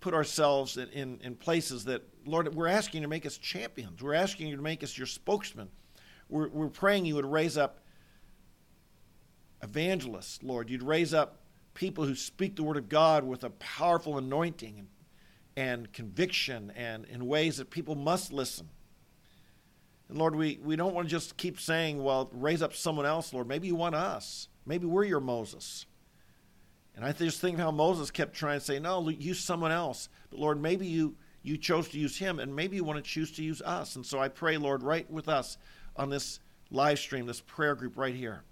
put 0.00 0.14
ourselves 0.14 0.76
in, 0.76 0.88
in, 0.90 1.20
in, 1.22 1.34
places 1.36 1.84
that, 1.84 2.02
Lord, 2.24 2.52
we're 2.54 2.68
asking 2.68 3.00
you 3.00 3.06
to 3.06 3.10
make 3.10 3.26
us 3.26 3.38
champions. 3.38 4.02
We're 4.02 4.14
asking 4.14 4.48
you 4.48 4.56
to 4.56 4.62
make 4.62 4.82
us 4.84 4.98
your 4.98 5.06
spokesman. 5.06 5.68
We're, 6.28 6.48
we're 6.48 6.68
praying 6.68 7.06
you 7.06 7.14
would 7.14 7.24
raise 7.24 7.56
up 7.56 7.80
evangelists, 9.62 10.42
Lord. 10.42 10.70
You'd 10.70 10.82
raise 10.82 11.14
up 11.14 11.40
people 11.74 12.04
who 12.04 12.14
speak 12.14 12.56
the 12.56 12.62
word 12.62 12.76
of 12.76 12.88
God 12.88 13.24
with 13.24 13.44
a 13.44 13.50
powerful 13.50 14.18
anointing 14.18 14.78
and, 14.78 14.88
and 15.56 15.92
conviction 15.92 16.72
and 16.76 17.04
in 17.06 17.26
ways 17.26 17.56
that 17.56 17.70
people 17.70 17.94
must 17.94 18.32
listen. 18.32 18.68
And 20.08 20.18
Lord, 20.18 20.36
we, 20.36 20.58
we 20.62 20.76
don't 20.76 20.94
want 20.94 21.08
to 21.08 21.10
just 21.10 21.36
keep 21.36 21.58
saying, 21.58 22.02
well, 22.02 22.28
raise 22.32 22.62
up 22.62 22.74
someone 22.74 23.06
else, 23.06 23.32
Lord. 23.32 23.48
Maybe 23.48 23.66
you 23.66 23.74
want 23.74 23.94
us. 23.94 24.48
Maybe 24.66 24.86
we're 24.86 25.04
your 25.04 25.20
Moses. 25.20 25.86
And 26.94 27.04
I 27.04 27.12
just 27.12 27.40
think 27.40 27.54
of 27.54 27.60
how 27.60 27.70
Moses 27.70 28.10
kept 28.10 28.34
trying 28.34 28.58
to 28.58 28.64
say, 28.64 28.78
no, 28.78 29.08
use 29.08 29.40
someone 29.40 29.72
else. 29.72 30.08
But 30.30 30.38
Lord, 30.40 30.60
maybe 30.60 30.86
you, 30.86 31.16
you 31.42 31.56
chose 31.56 31.88
to 31.88 31.98
use 31.98 32.16
him, 32.16 32.38
and 32.38 32.54
maybe 32.54 32.76
you 32.76 32.84
want 32.84 33.02
to 33.02 33.10
choose 33.10 33.32
to 33.32 33.42
use 33.42 33.60
us. 33.62 33.96
And 33.96 34.04
so 34.04 34.18
I 34.18 34.28
pray, 34.28 34.56
Lord, 34.56 34.82
right 34.82 35.10
with 35.10 35.28
us 35.28 35.58
on 35.96 36.08
this 36.10 36.40
live 36.70 36.98
stream, 36.98 37.26
this 37.26 37.40
prayer 37.40 37.74
group 37.74 37.96
right 37.96 38.14
here 38.14 38.42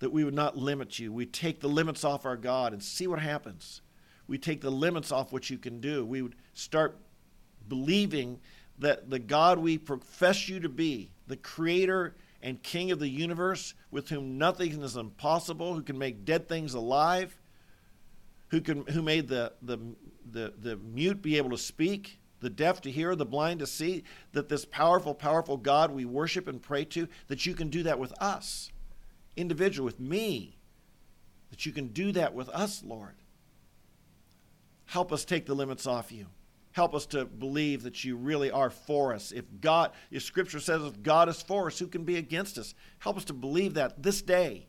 that 0.00 0.12
we 0.12 0.24
would 0.24 0.34
not 0.34 0.56
limit 0.56 0.98
you. 0.98 1.12
We 1.12 1.26
take 1.26 1.60
the 1.60 1.68
limits 1.68 2.04
off 2.04 2.24
our 2.24 2.36
God 2.36 2.72
and 2.72 2.82
see 2.82 3.06
what 3.06 3.18
happens. 3.18 3.82
We 4.26 4.38
take 4.38 4.60
the 4.60 4.70
limits 4.70 5.10
off 5.10 5.32
what 5.32 5.50
you 5.50 5.58
can 5.58 5.80
do. 5.80 6.04
We 6.04 6.22
would 6.22 6.36
start 6.52 6.98
believing 7.68 8.40
that 8.78 9.10
the 9.10 9.18
God 9.18 9.58
we 9.58 9.78
profess 9.78 10.48
you 10.48 10.60
to 10.60 10.68
be, 10.68 11.10
the 11.26 11.36
creator 11.36 12.14
and 12.42 12.62
king 12.62 12.92
of 12.92 13.00
the 13.00 13.08
universe, 13.08 13.74
with 13.90 14.08
whom 14.08 14.38
nothing 14.38 14.80
is 14.82 14.96
impossible, 14.96 15.74
who 15.74 15.82
can 15.82 15.98
make 15.98 16.24
dead 16.24 16.48
things 16.48 16.74
alive, 16.74 17.36
who 18.48 18.60
can 18.60 18.86
who 18.86 19.02
made 19.02 19.28
the 19.28 19.52
the 19.62 19.78
the, 20.30 20.52
the 20.60 20.76
mute 20.76 21.22
be 21.22 21.38
able 21.38 21.50
to 21.50 21.58
speak, 21.58 22.20
the 22.40 22.50
deaf 22.50 22.82
to 22.82 22.90
hear, 22.90 23.16
the 23.16 23.24
blind 23.24 23.60
to 23.60 23.66
see, 23.66 24.04
that 24.32 24.48
this 24.48 24.64
powerful, 24.66 25.14
powerful 25.14 25.56
God 25.56 25.90
we 25.90 26.04
worship 26.04 26.46
and 26.46 26.62
pray 26.62 26.84
to, 26.84 27.08
that 27.28 27.46
you 27.46 27.54
can 27.54 27.68
do 27.68 27.82
that 27.84 27.98
with 27.98 28.12
us 28.20 28.70
individual, 29.38 29.84
with 29.84 30.00
me, 30.00 30.58
that 31.50 31.64
you 31.64 31.72
can 31.72 31.88
do 31.88 32.12
that 32.12 32.34
with 32.34 32.48
us, 32.50 32.82
Lord. 32.84 33.14
Help 34.86 35.12
us 35.12 35.24
take 35.24 35.46
the 35.46 35.54
limits 35.54 35.86
off 35.86 36.10
you. 36.12 36.26
Help 36.72 36.94
us 36.94 37.06
to 37.06 37.24
believe 37.24 37.82
that 37.82 38.04
you 38.04 38.16
really 38.16 38.50
are 38.50 38.70
for 38.70 39.12
us. 39.12 39.32
If 39.32 39.44
God, 39.60 39.90
if 40.10 40.22
Scripture 40.22 40.60
says 40.60 40.82
if 40.82 41.02
God 41.02 41.28
is 41.28 41.42
for 41.42 41.66
us, 41.66 41.78
who 41.78 41.86
can 41.86 42.04
be 42.04 42.16
against 42.16 42.56
us? 42.56 42.74
Help 42.98 43.16
us 43.16 43.24
to 43.26 43.32
believe 43.32 43.74
that 43.74 44.02
this 44.02 44.22
day, 44.22 44.68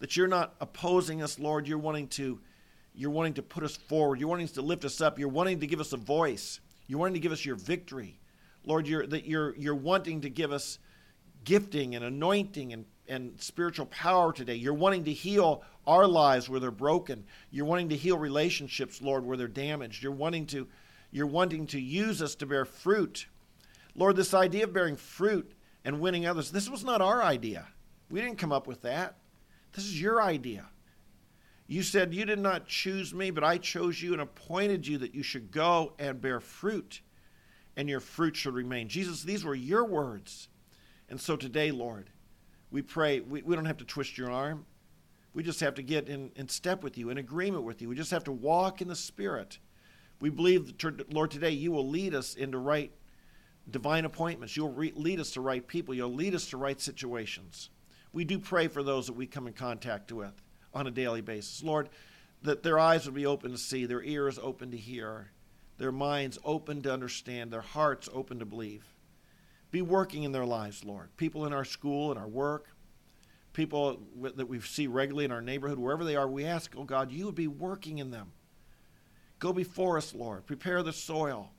that 0.00 0.16
you're 0.16 0.28
not 0.28 0.54
opposing 0.60 1.22
us, 1.22 1.38
Lord. 1.38 1.66
You're 1.66 1.78
wanting 1.78 2.08
to, 2.08 2.40
you're 2.94 3.10
wanting 3.10 3.34
to 3.34 3.42
put 3.42 3.64
us 3.64 3.76
forward. 3.76 4.20
You're 4.20 4.28
wanting 4.28 4.48
to 4.48 4.62
lift 4.62 4.84
us 4.84 5.00
up. 5.00 5.18
You're 5.18 5.28
wanting 5.28 5.60
to 5.60 5.66
give 5.66 5.80
us 5.80 5.92
a 5.92 5.96
voice. 5.96 6.60
You're 6.86 6.98
wanting 6.98 7.14
to 7.14 7.20
give 7.20 7.32
us 7.32 7.44
your 7.44 7.56
victory, 7.56 8.20
Lord. 8.64 8.86
You're 8.86 9.06
that 9.06 9.24
you're 9.24 9.56
you're 9.56 9.74
wanting 9.74 10.20
to 10.22 10.30
give 10.30 10.52
us 10.52 10.78
gifting 11.44 11.94
and 11.94 12.04
anointing 12.04 12.72
and 12.72 12.84
and 13.08 13.40
spiritual 13.40 13.86
power 13.86 14.32
today. 14.32 14.54
You're 14.54 14.74
wanting 14.74 15.04
to 15.04 15.12
heal 15.12 15.62
our 15.86 16.06
lives 16.06 16.48
where 16.48 16.60
they're 16.60 16.70
broken. 16.70 17.24
You're 17.50 17.66
wanting 17.66 17.90
to 17.90 17.96
heal 17.96 18.18
relationships, 18.18 19.02
Lord, 19.02 19.24
where 19.24 19.36
they're 19.36 19.48
damaged. 19.48 20.02
You're 20.02 20.12
wanting 20.12 20.46
to 20.46 20.66
you're 21.10 21.26
wanting 21.28 21.68
to 21.68 21.80
use 21.80 22.20
us 22.20 22.34
to 22.36 22.46
bear 22.46 22.64
fruit. 22.64 23.26
Lord, 23.94 24.16
this 24.16 24.34
idea 24.34 24.64
of 24.64 24.72
bearing 24.72 24.96
fruit 24.96 25.52
and 25.84 26.00
winning 26.00 26.26
others, 26.26 26.50
this 26.50 26.68
was 26.68 26.82
not 26.82 27.00
our 27.00 27.22
idea. 27.22 27.68
We 28.10 28.20
didn't 28.20 28.38
come 28.38 28.50
up 28.50 28.66
with 28.66 28.82
that. 28.82 29.16
This 29.72 29.84
is 29.84 30.00
your 30.00 30.20
idea. 30.20 30.66
You 31.66 31.82
said, 31.82 32.12
You 32.12 32.24
did 32.24 32.38
not 32.38 32.66
choose 32.66 33.14
me, 33.14 33.30
but 33.30 33.44
I 33.44 33.58
chose 33.58 34.02
you 34.02 34.12
and 34.12 34.22
appointed 34.22 34.86
you 34.86 34.98
that 34.98 35.14
you 35.14 35.22
should 35.22 35.50
go 35.50 35.92
and 35.98 36.20
bear 36.20 36.40
fruit, 36.40 37.00
and 37.76 37.88
your 37.88 38.00
fruit 38.00 38.36
should 38.36 38.54
remain. 38.54 38.88
Jesus, 38.88 39.22
these 39.22 39.44
were 39.44 39.54
your 39.54 39.84
words. 39.84 40.48
And 41.08 41.20
so 41.20 41.36
today, 41.36 41.70
Lord, 41.70 42.10
we 42.74 42.82
pray, 42.82 43.20
we, 43.20 43.40
we 43.42 43.54
don't 43.54 43.66
have 43.66 43.76
to 43.76 43.84
twist 43.84 44.18
your 44.18 44.32
arm. 44.32 44.66
We 45.32 45.44
just 45.44 45.60
have 45.60 45.76
to 45.76 45.82
get 45.82 46.08
in, 46.08 46.32
in 46.34 46.48
step 46.48 46.82
with 46.82 46.98
you, 46.98 47.08
in 47.08 47.18
agreement 47.18 47.62
with 47.62 47.80
you. 47.80 47.88
We 47.88 47.94
just 47.94 48.10
have 48.10 48.24
to 48.24 48.32
walk 48.32 48.82
in 48.82 48.88
the 48.88 48.96
Spirit. 48.96 49.60
We 50.20 50.28
believe, 50.28 50.74
Lord, 51.08 51.30
today 51.30 51.50
you 51.50 51.70
will 51.70 51.88
lead 51.88 52.16
us 52.16 52.34
into 52.34 52.58
right 52.58 52.90
divine 53.70 54.04
appointments. 54.04 54.56
You'll 54.56 54.72
re- 54.72 54.92
lead 54.96 55.20
us 55.20 55.30
to 55.34 55.40
right 55.40 55.64
people. 55.64 55.94
You'll 55.94 56.14
lead 56.14 56.34
us 56.34 56.50
to 56.50 56.56
right 56.56 56.80
situations. 56.80 57.70
We 58.12 58.24
do 58.24 58.40
pray 58.40 58.66
for 58.66 58.82
those 58.82 59.06
that 59.06 59.12
we 59.12 59.28
come 59.28 59.46
in 59.46 59.52
contact 59.52 60.10
with 60.10 60.34
on 60.74 60.88
a 60.88 60.90
daily 60.90 61.20
basis. 61.20 61.62
Lord, 61.62 61.90
that 62.42 62.64
their 62.64 62.80
eyes 62.80 63.06
would 63.06 63.14
be 63.14 63.24
open 63.24 63.52
to 63.52 63.58
see, 63.58 63.86
their 63.86 64.02
ears 64.02 64.36
open 64.42 64.72
to 64.72 64.76
hear, 64.76 65.30
their 65.78 65.92
minds 65.92 66.40
open 66.44 66.82
to 66.82 66.92
understand, 66.92 67.52
their 67.52 67.60
hearts 67.60 68.08
open 68.12 68.40
to 68.40 68.44
believe 68.44 68.84
be 69.74 69.82
working 69.82 70.22
in 70.22 70.30
their 70.30 70.46
lives, 70.46 70.84
Lord. 70.84 71.14
People 71.16 71.46
in 71.46 71.52
our 71.52 71.64
school 71.64 72.12
and 72.12 72.18
our 72.18 72.28
work, 72.28 72.68
people 73.52 74.00
that 74.36 74.48
we 74.48 74.60
see 74.60 74.86
regularly 74.86 75.24
in 75.24 75.32
our 75.32 75.42
neighborhood, 75.42 75.80
wherever 75.80 76.04
they 76.04 76.14
are, 76.14 76.28
we 76.28 76.44
ask, 76.44 76.74
oh 76.76 76.84
God, 76.84 77.10
you 77.10 77.26
would 77.26 77.34
be 77.34 77.48
working 77.48 77.98
in 77.98 78.12
them. 78.12 78.30
Go 79.40 79.52
before 79.52 79.98
us, 79.98 80.14
Lord. 80.14 80.46
Prepare 80.46 80.84
the 80.84 80.92
soil. 80.92 81.50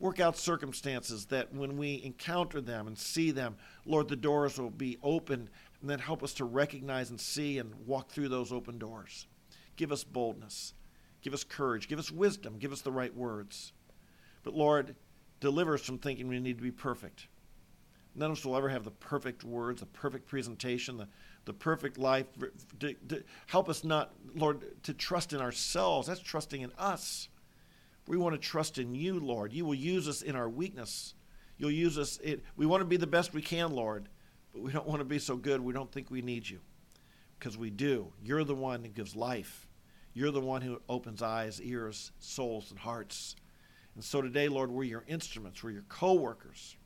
Work 0.00 0.18
out 0.18 0.36
circumstances 0.36 1.26
that 1.26 1.54
when 1.54 1.76
we 1.76 2.02
encounter 2.04 2.60
them 2.60 2.88
and 2.88 2.98
see 2.98 3.30
them, 3.30 3.54
Lord, 3.86 4.08
the 4.08 4.16
doors 4.16 4.58
will 4.58 4.70
be 4.70 4.98
open 5.00 5.48
and 5.80 5.88
then 5.88 6.00
help 6.00 6.24
us 6.24 6.34
to 6.34 6.44
recognize 6.44 7.10
and 7.10 7.20
see 7.20 7.58
and 7.58 7.72
walk 7.86 8.10
through 8.10 8.28
those 8.28 8.50
open 8.50 8.76
doors. 8.76 9.28
Give 9.76 9.92
us 9.92 10.02
boldness. 10.02 10.74
Give 11.22 11.32
us 11.32 11.44
courage. 11.44 11.86
Give 11.86 12.00
us 12.00 12.10
wisdom. 12.10 12.58
Give 12.58 12.72
us 12.72 12.80
the 12.80 12.90
right 12.90 13.14
words. 13.14 13.72
But 14.42 14.54
Lord, 14.54 14.96
deliver 15.38 15.74
us 15.74 15.82
from 15.82 15.98
thinking 15.98 16.26
we 16.26 16.40
need 16.40 16.58
to 16.58 16.64
be 16.64 16.72
perfect. 16.72 17.28
None 18.14 18.30
of 18.30 18.38
us 18.38 18.44
will 18.44 18.56
ever 18.56 18.68
have 18.68 18.84
the 18.84 18.90
perfect 18.90 19.44
words, 19.44 19.80
the 19.80 19.86
perfect 19.86 20.28
presentation, 20.28 20.96
the, 20.98 21.08
the 21.44 21.52
perfect 21.52 21.98
life. 21.98 22.26
To, 22.80 22.94
to 23.08 23.22
help 23.46 23.68
us 23.68 23.84
not, 23.84 24.12
Lord, 24.34 24.82
to 24.84 24.92
trust 24.94 25.32
in 25.32 25.40
ourselves. 25.40 26.08
That's 26.08 26.20
trusting 26.20 26.60
in 26.60 26.72
us. 26.78 27.28
We 28.06 28.16
want 28.16 28.34
to 28.34 28.38
trust 28.40 28.78
in 28.78 28.94
you, 28.94 29.18
Lord. 29.20 29.52
You 29.52 29.64
will 29.64 29.74
use 29.74 30.08
us 30.08 30.22
in 30.22 30.36
our 30.36 30.48
weakness. 30.48 31.14
You'll 31.56 31.70
use 31.70 31.96
us. 31.98 32.18
We 32.56 32.66
want 32.66 32.80
to 32.80 32.86
be 32.86 32.96
the 32.96 33.06
best 33.06 33.32
we 33.32 33.42
can, 33.42 33.72
Lord, 33.72 34.08
but 34.52 34.62
we 34.62 34.72
don't 34.72 34.86
want 34.86 35.00
to 35.00 35.04
be 35.04 35.18
so 35.18 35.36
good 35.36 35.60
we 35.60 35.72
don't 35.72 35.90
think 35.90 36.10
we 36.10 36.20
need 36.20 36.48
you. 36.48 36.60
because 37.42 37.58
we 37.58 37.70
do. 37.70 38.12
You're 38.22 38.44
the 38.44 38.54
one 38.54 38.84
who 38.84 38.88
gives 38.90 39.16
life. 39.16 39.66
You're 40.14 40.30
the 40.30 40.40
one 40.40 40.62
who 40.62 40.80
opens 40.88 41.22
eyes, 41.22 41.60
ears, 41.60 42.12
souls, 42.20 42.70
and 42.70 42.78
hearts. 42.78 43.34
And 43.96 44.04
so 44.04 44.22
today, 44.22 44.46
Lord, 44.48 44.70
we're 44.70 44.84
your 44.84 45.02
instruments, 45.08 45.60
we're 45.62 45.72
your 45.72 45.84
co 45.88 46.14
workers. 46.14 46.76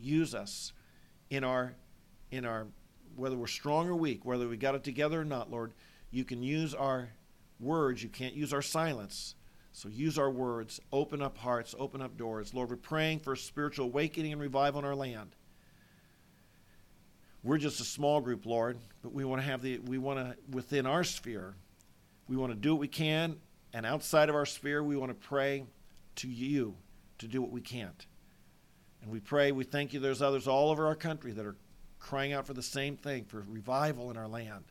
Use 0.00 0.34
us 0.34 0.72
in 1.28 1.44
our, 1.44 1.74
in 2.30 2.44
our, 2.44 2.66
whether 3.16 3.36
we're 3.36 3.46
strong 3.46 3.88
or 3.88 3.94
weak, 3.94 4.24
whether 4.24 4.48
we 4.48 4.56
got 4.56 4.74
it 4.74 4.84
together 4.84 5.20
or 5.20 5.24
not, 5.24 5.50
Lord, 5.50 5.72
you 6.10 6.24
can 6.24 6.42
use 6.42 6.74
our 6.74 7.10
words, 7.58 8.02
you 8.02 8.08
can't 8.08 8.34
use 8.34 8.52
our 8.52 8.62
silence. 8.62 9.34
So 9.72 9.88
use 9.88 10.18
our 10.18 10.30
words, 10.30 10.80
open 10.92 11.22
up 11.22 11.38
hearts, 11.38 11.74
open 11.78 12.02
up 12.02 12.16
doors. 12.16 12.52
Lord, 12.52 12.70
we're 12.70 12.76
praying 12.76 13.20
for 13.20 13.34
a 13.34 13.36
spiritual 13.36 13.86
awakening 13.86 14.32
and 14.32 14.40
revival 14.40 14.80
in 14.80 14.84
our 14.84 14.96
land. 14.96 15.36
We're 17.42 17.58
just 17.58 17.80
a 17.80 17.84
small 17.84 18.20
group, 18.20 18.44
Lord, 18.44 18.78
but 19.02 19.12
we 19.12 19.24
want 19.24 19.40
to 19.40 19.46
have 19.46 19.62
the 19.62 19.78
we 19.78 19.96
want 19.96 20.18
to 20.18 20.36
within 20.50 20.86
our 20.86 21.04
sphere, 21.04 21.54
we 22.28 22.36
want 22.36 22.52
to 22.52 22.58
do 22.58 22.74
what 22.74 22.80
we 22.80 22.88
can, 22.88 23.36
and 23.72 23.86
outside 23.86 24.28
of 24.28 24.34
our 24.34 24.44
sphere, 24.44 24.82
we 24.82 24.96
want 24.96 25.10
to 25.10 25.28
pray 25.28 25.64
to 26.16 26.28
you 26.28 26.74
to 27.18 27.26
do 27.26 27.40
what 27.40 27.50
we 27.50 27.60
can't. 27.60 28.06
And 29.02 29.10
we 29.10 29.20
pray, 29.20 29.52
we 29.52 29.64
thank 29.64 29.92
you 29.92 30.00
there's 30.00 30.22
others 30.22 30.46
all 30.46 30.70
over 30.70 30.86
our 30.86 30.94
country 30.94 31.32
that 31.32 31.46
are 31.46 31.56
crying 31.98 32.32
out 32.32 32.46
for 32.46 32.54
the 32.54 32.62
same 32.62 32.96
thing, 32.96 33.24
for 33.24 33.44
revival 33.48 34.10
in 34.10 34.16
our 34.16 34.28
land. 34.28 34.64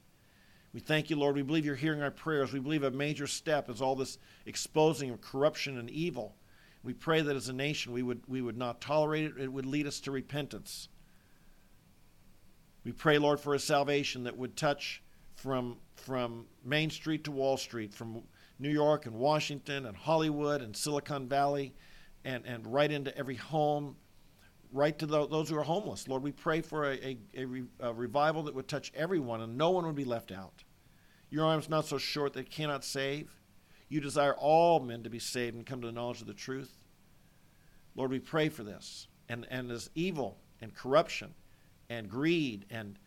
We 0.73 0.79
thank 0.79 1.09
you, 1.09 1.15
Lord. 1.15 1.35
We 1.35 1.41
believe 1.41 1.65
you're 1.65 1.75
hearing 1.75 2.03
our 2.03 2.11
prayers. 2.11 2.53
We 2.53 2.59
believe 2.59 2.83
a 2.83 2.91
major 2.91 3.25
step 3.25 3.69
is 3.69 3.81
all 3.81 3.95
this 3.95 4.17
exposing 4.45 5.09
of 5.09 5.21
corruption 5.21 5.77
and 5.79 5.89
evil. 5.89 6.35
We 6.83 6.93
pray 6.93 7.21
that 7.21 7.35
as 7.35 7.49
a 7.49 7.53
nation 7.53 7.91
we 7.91 8.03
would, 8.03 8.21
we 8.27 8.41
would 8.41 8.57
not 8.57 8.79
tolerate 8.79 9.25
it, 9.25 9.33
it 9.37 9.51
would 9.51 9.65
lead 9.65 9.87
us 9.87 9.99
to 10.01 10.11
repentance. 10.11 10.89
We 12.83 12.91
pray, 12.91 13.17
Lord, 13.17 13.39
for 13.39 13.53
a 13.53 13.59
salvation 13.59 14.23
that 14.23 14.37
would 14.37 14.55
touch 14.55 15.03
from, 15.35 15.77
from 15.95 16.45
Main 16.63 16.89
Street 16.89 17.23
to 17.25 17.31
Wall 17.31 17.57
Street, 17.57 17.93
from 17.93 18.23
New 18.59 18.69
York 18.69 19.05
and 19.05 19.15
Washington 19.15 19.85
and 19.85 19.97
Hollywood 19.97 20.61
and 20.61 20.75
Silicon 20.75 21.27
Valley, 21.27 21.73
and, 22.23 22.45
and 22.45 22.65
right 22.67 22.91
into 22.91 23.15
every 23.17 23.35
home, 23.35 23.95
right 24.71 24.97
to 24.99 25.05
the, 25.05 25.27
those 25.27 25.49
who 25.49 25.57
are 25.57 25.63
homeless. 25.63 26.07
Lord, 26.07 26.23
we 26.23 26.31
pray 26.31 26.61
for 26.61 26.91
a, 26.91 26.95
a, 26.95 27.17
a, 27.35 27.45
re, 27.45 27.63
a, 27.79 27.93
revival 27.93 28.43
that 28.43 28.55
would 28.55 28.67
touch 28.67 28.91
everyone 28.95 29.41
and 29.41 29.57
no 29.57 29.71
one 29.71 29.85
would 29.85 29.95
be 29.95 30.05
left 30.05 30.31
out. 30.31 30.63
Your 31.29 31.45
arm's 31.45 31.69
not 31.69 31.85
so 31.85 31.97
short 31.97 32.33
that 32.33 32.41
it 32.41 32.51
cannot 32.51 32.83
save. 32.83 33.31
You 33.87 34.01
desire 34.01 34.33
all 34.33 34.79
men 34.79 35.03
to 35.03 35.09
be 35.09 35.19
saved 35.19 35.55
and 35.55 35.65
come 35.65 35.81
to 35.81 35.87
the 35.87 35.93
knowledge 35.93 36.21
of 36.21 36.27
the 36.27 36.33
truth. 36.33 36.71
Lord, 37.95 38.11
we 38.11 38.19
pray 38.19 38.49
for 38.49 38.63
this. 38.63 39.07
And, 39.27 39.47
and 39.49 39.71
as 39.71 39.89
evil 39.95 40.37
and 40.61 40.73
corruption 40.73 41.33
and 41.89 42.09
greed 42.09 42.65
and, 42.69 42.97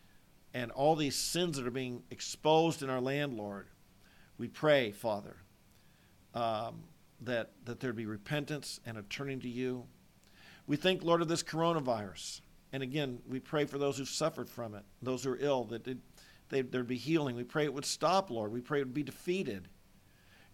and 0.53 0.71
all 0.71 0.95
these 0.95 1.15
sins 1.15 1.57
that 1.57 1.67
are 1.67 1.71
being 1.71 2.03
exposed 2.11 2.83
in 2.83 2.89
our 2.89 3.01
land, 3.01 3.37
Lord, 3.37 3.67
we 4.37 4.47
pray, 4.47 4.91
Father, 4.91 5.37
um, 6.33 6.83
that, 7.21 7.51
that 7.65 7.79
there 7.79 7.93
be 7.93 8.05
repentance 8.05 8.79
and 8.85 8.97
a 8.97 9.03
turning 9.03 9.39
to 9.41 9.49
you. 9.49 9.85
We 10.67 10.77
think, 10.77 11.03
Lord, 11.03 11.21
of 11.21 11.27
this 11.27 11.43
coronavirus. 11.43 12.41
And 12.71 12.81
again, 12.81 13.19
we 13.27 13.39
pray 13.39 13.65
for 13.65 13.77
those 13.77 13.97
who've 13.97 14.07
suffered 14.07 14.49
from 14.49 14.73
it, 14.75 14.83
those 15.01 15.23
who 15.23 15.31
are 15.31 15.37
ill, 15.39 15.65
that 15.65 15.87
it, 15.87 15.97
they, 16.49 16.61
there'd 16.61 16.87
be 16.87 16.97
healing. 16.97 17.35
We 17.35 17.43
pray 17.43 17.65
it 17.65 17.73
would 17.73 17.85
stop, 17.85 18.31
Lord. 18.31 18.51
We 18.51 18.61
pray 18.61 18.79
it 18.79 18.85
would 18.85 18.93
be 18.93 19.03
defeated. 19.03 19.67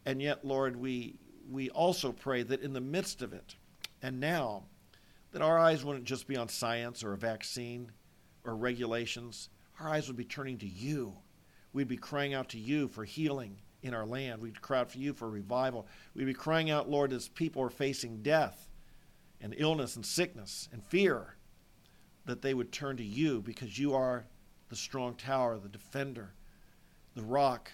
And 0.05 0.21
yet, 0.21 0.43
Lord, 0.43 0.75
we, 0.75 1.15
we 1.49 1.69
also 1.69 2.11
pray 2.11 2.43
that 2.43 2.61
in 2.61 2.73
the 2.73 2.81
midst 2.81 3.21
of 3.21 3.33
it, 3.33 3.55
and 4.01 4.19
now, 4.19 4.63
that 5.31 5.41
our 5.41 5.59
eyes 5.59 5.85
wouldn't 5.85 6.05
just 6.05 6.27
be 6.27 6.35
on 6.35 6.49
science 6.49 7.03
or 7.03 7.13
a 7.13 7.17
vaccine 7.17 7.91
or 8.43 8.55
regulations. 8.55 9.49
Our 9.79 9.89
eyes 9.89 10.07
would 10.07 10.17
be 10.17 10.25
turning 10.25 10.57
to 10.59 10.67
you. 10.67 11.13
We'd 11.71 11.87
be 11.87 11.97
crying 11.97 12.33
out 12.33 12.49
to 12.49 12.57
you 12.57 12.87
for 12.87 13.05
healing 13.05 13.57
in 13.83 13.93
our 13.93 14.05
land. 14.05 14.41
We'd 14.41 14.61
cry 14.61 14.79
out 14.79 14.91
for 14.91 14.97
you 14.97 15.13
for 15.13 15.29
revival. 15.29 15.87
We'd 16.15 16.25
be 16.25 16.33
crying 16.33 16.71
out, 16.71 16.89
Lord, 16.89 17.13
as 17.13 17.27
people 17.27 17.61
are 17.61 17.69
facing 17.69 18.23
death 18.23 18.68
and 19.41 19.55
illness 19.57 19.95
and 19.95 20.05
sickness 20.05 20.69
and 20.71 20.83
fear, 20.83 21.35
that 22.25 22.41
they 22.41 22.53
would 22.53 22.71
turn 22.71 22.97
to 22.97 23.03
you 23.03 23.41
because 23.41 23.79
you 23.79 23.93
are 23.93 24.25
the 24.69 24.75
strong 24.75 25.15
tower, 25.15 25.57
the 25.57 25.69
defender, 25.69 26.33
the 27.15 27.23
rock 27.23 27.71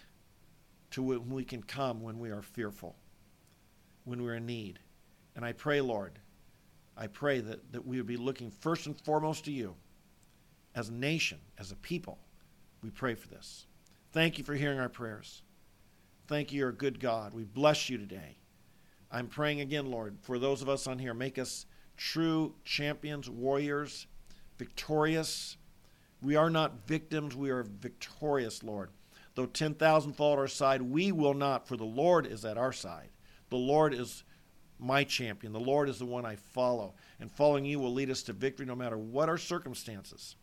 to 0.91 1.11
whom 1.11 1.29
we 1.29 1.43
can 1.43 1.61
come 1.61 2.01
when 2.01 2.19
we 2.19 2.29
are 2.29 2.41
fearful, 2.41 2.95
when 4.05 4.23
we're 4.23 4.35
in 4.35 4.45
need. 4.45 4.79
And 5.35 5.43
I 5.43 5.51
pray, 5.51 5.81
Lord, 5.81 6.19
I 6.95 7.07
pray 7.07 7.41
that, 7.41 7.71
that 7.73 7.85
we 7.85 7.97
would 7.97 8.07
be 8.07 8.17
looking 8.17 8.49
first 8.49 8.85
and 8.85 8.99
foremost 9.01 9.45
to 9.45 9.51
you 9.51 9.75
as 10.73 10.89
a 10.89 10.93
nation, 10.93 11.39
as 11.57 11.71
a 11.71 11.75
people. 11.75 12.17
We 12.81 12.89
pray 12.89 13.15
for 13.15 13.27
this. 13.27 13.65
Thank 14.13 14.37
you 14.37 14.43
for 14.43 14.53
hearing 14.53 14.79
our 14.79 14.89
prayers. 14.89 15.41
Thank 16.27 16.53
you, 16.53 16.59
you're 16.59 16.69
a 16.69 16.73
good 16.73 16.99
God. 16.99 17.33
We 17.33 17.43
bless 17.43 17.89
you 17.89 17.97
today. 17.97 18.37
I'm 19.15 19.27
praying 19.27 19.61
again, 19.61 19.89
Lord, 19.89 20.17
for 20.23 20.37
those 20.37 20.61
of 20.61 20.67
us 20.67 20.87
on 20.87 20.99
here, 20.99 21.13
make 21.13 21.39
us 21.39 21.65
true 21.95 22.53
champions, 22.65 23.29
warriors, 23.29 24.07
victorious. 24.57 25.55
We 26.21 26.35
are 26.35 26.49
not 26.49 26.85
victims, 26.85 27.33
we 27.33 27.49
are 27.49 27.63
victorious, 27.63 28.61
Lord. 28.61 28.89
Though 29.35 29.45
10,000 29.45 30.11
fall 30.11 30.33
at 30.33 30.39
our 30.39 30.49
side, 30.49 30.81
we 30.81 31.13
will 31.13 31.33
not, 31.33 31.65
for 31.65 31.77
the 31.77 31.85
Lord 31.85 32.27
is 32.27 32.43
at 32.43 32.57
our 32.57 32.73
side. 32.73 33.07
The 33.49 33.55
Lord 33.55 33.93
is 33.93 34.25
my 34.79 35.05
champion. 35.05 35.53
The 35.53 35.61
Lord 35.61 35.87
is 35.87 35.97
the 35.97 36.05
one 36.05 36.25
I 36.25 36.35
follow. 36.35 36.93
And 37.21 37.31
following 37.31 37.63
you 37.63 37.79
will 37.79 37.93
lead 37.93 38.09
us 38.09 38.21
to 38.23 38.33
victory 38.33 38.65
no 38.65 38.75
matter 38.75 38.97
what 38.97 39.29
our 39.29 39.37
circumstances. 39.37 40.35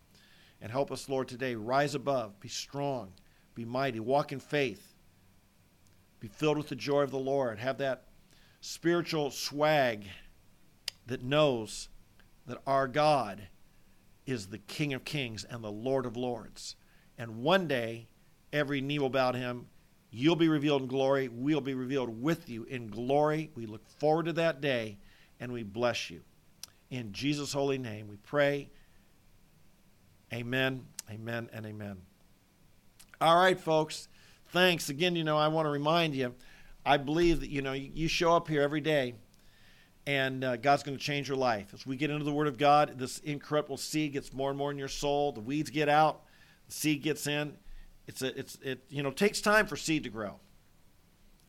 And 0.63 0.73
help 0.73 0.91
us, 0.91 1.11
Lord, 1.11 1.29
today 1.29 1.57
rise 1.57 1.95
above, 1.95 2.41
be 2.41 2.49
strong, 2.49 3.13
be 3.55 3.67
mighty, 3.67 4.01
walk 4.01 4.33
in 4.33 4.41
faith, 4.41 4.95
be 6.21 6.29
filled 6.29 6.57
with 6.57 6.71
the 6.71 6.75
joy 6.75 7.03
of 7.03 7.11
the 7.11 7.19
Lord, 7.19 7.59
have 7.59 7.77
that 7.77 8.05
spiritual 8.63 9.33
swag 9.33 10.07
that 11.09 11.23
knows 11.23 11.89
that 12.47 12.63
our 12.65 12.87
God 12.87 13.43
is 14.25 14.47
the 14.47 14.59
King 14.59 14.95
of 14.95 15.05
kings 15.05 15.45
and 15.45 15.63
the 15.63 15.71
Lord 15.71 16.07
of 16.07 16.17
lords. 16.17 16.77
And 17.19 17.43
one 17.43 17.67
day, 17.67 18.07
every 18.53 18.81
knee 18.81 19.01
will 19.01 19.11
bow 19.11 19.33
to 19.33 19.39
him. 19.39 19.67
You'll 20.13 20.37
be 20.37 20.49
revealed 20.49 20.83
in 20.83 20.89
glory. 20.89 21.29
We'll 21.29 21.61
be 21.61 21.75
revealed 21.75 22.23
with 22.23 22.49
you 22.49 22.63
in 22.65 22.87
glory. 22.87 23.51
We 23.57 23.67
look 23.67 23.87
forward 23.99 24.27
to 24.27 24.33
that 24.35 24.61
day, 24.61 24.97
and 25.41 25.53
we 25.53 25.65
bless 25.65 26.09
you. 26.09 26.21
In 26.89 27.13
Jesus' 27.13 27.53
holy 27.53 27.79
name, 27.79 28.07
we 28.07 28.17
pray. 28.17 28.71
Amen, 30.33 30.85
amen, 31.11 31.51
and 31.53 31.67
amen. 31.67 31.97
All 33.21 33.37
right, 33.37 33.59
folks. 33.59 34.09
Thanks. 34.51 34.89
Again, 34.89 35.17
you 35.17 35.25
know, 35.25 35.37
I 35.37 35.49
want 35.49 35.67
to 35.67 35.71
remind 35.71 36.15
you, 36.15 36.35
I 36.85 36.97
believe 36.97 37.41
that, 37.41 37.51
you 37.51 37.63
know, 37.63 37.73
you 37.73 38.09
show 38.09 38.35
up 38.35 38.49
here 38.49 38.63
every 38.63 38.81
day 38.81 39.15
and 40.07 40.43
uh, 40.43 40.57
God's 40.57 40.83
going 40.83 40.97
to 40.97 41.03
change 41.03 41.29
your 41.29 41.37
life. 41.37 41.73
As 41.73 41.87
we 41.87 41.97
get 41.97 42.11
into 42.11 42.25
the 42.25 42.33
Word 42.33 42.49
of 42.49 42.59
God, 42.59 42.99
this 42.99 43.19
incorruptible 43.19 43.77
seed 43.77 44.13
gets 44.13 44.33
more 44.33 44.51
and 44.51 44.59
more 44.59 44.71
in 44.71 44.79
your 44.79 44.89
soul. 44.89 45.33
The 45.33 45.41
weeds 45.41 45.71
get 45.71 45.89
out, 45.89 46.23
the 46.67 46.73
seed 46.73 47.03
gets 47.03 47.27
in. 47.27 47.57
It's 48.09 48.21
a, 48.21 48.37
it's, 48.37 48.59
it, 48.63 48.85
you 48.89 49.03
know, 49.03 49.13
takes 49.13 49.41
time 49.41 49.67
for 49.67 49.77
seed 49.77 50.03
to 50.05 50.11
grow. 50.11 50.41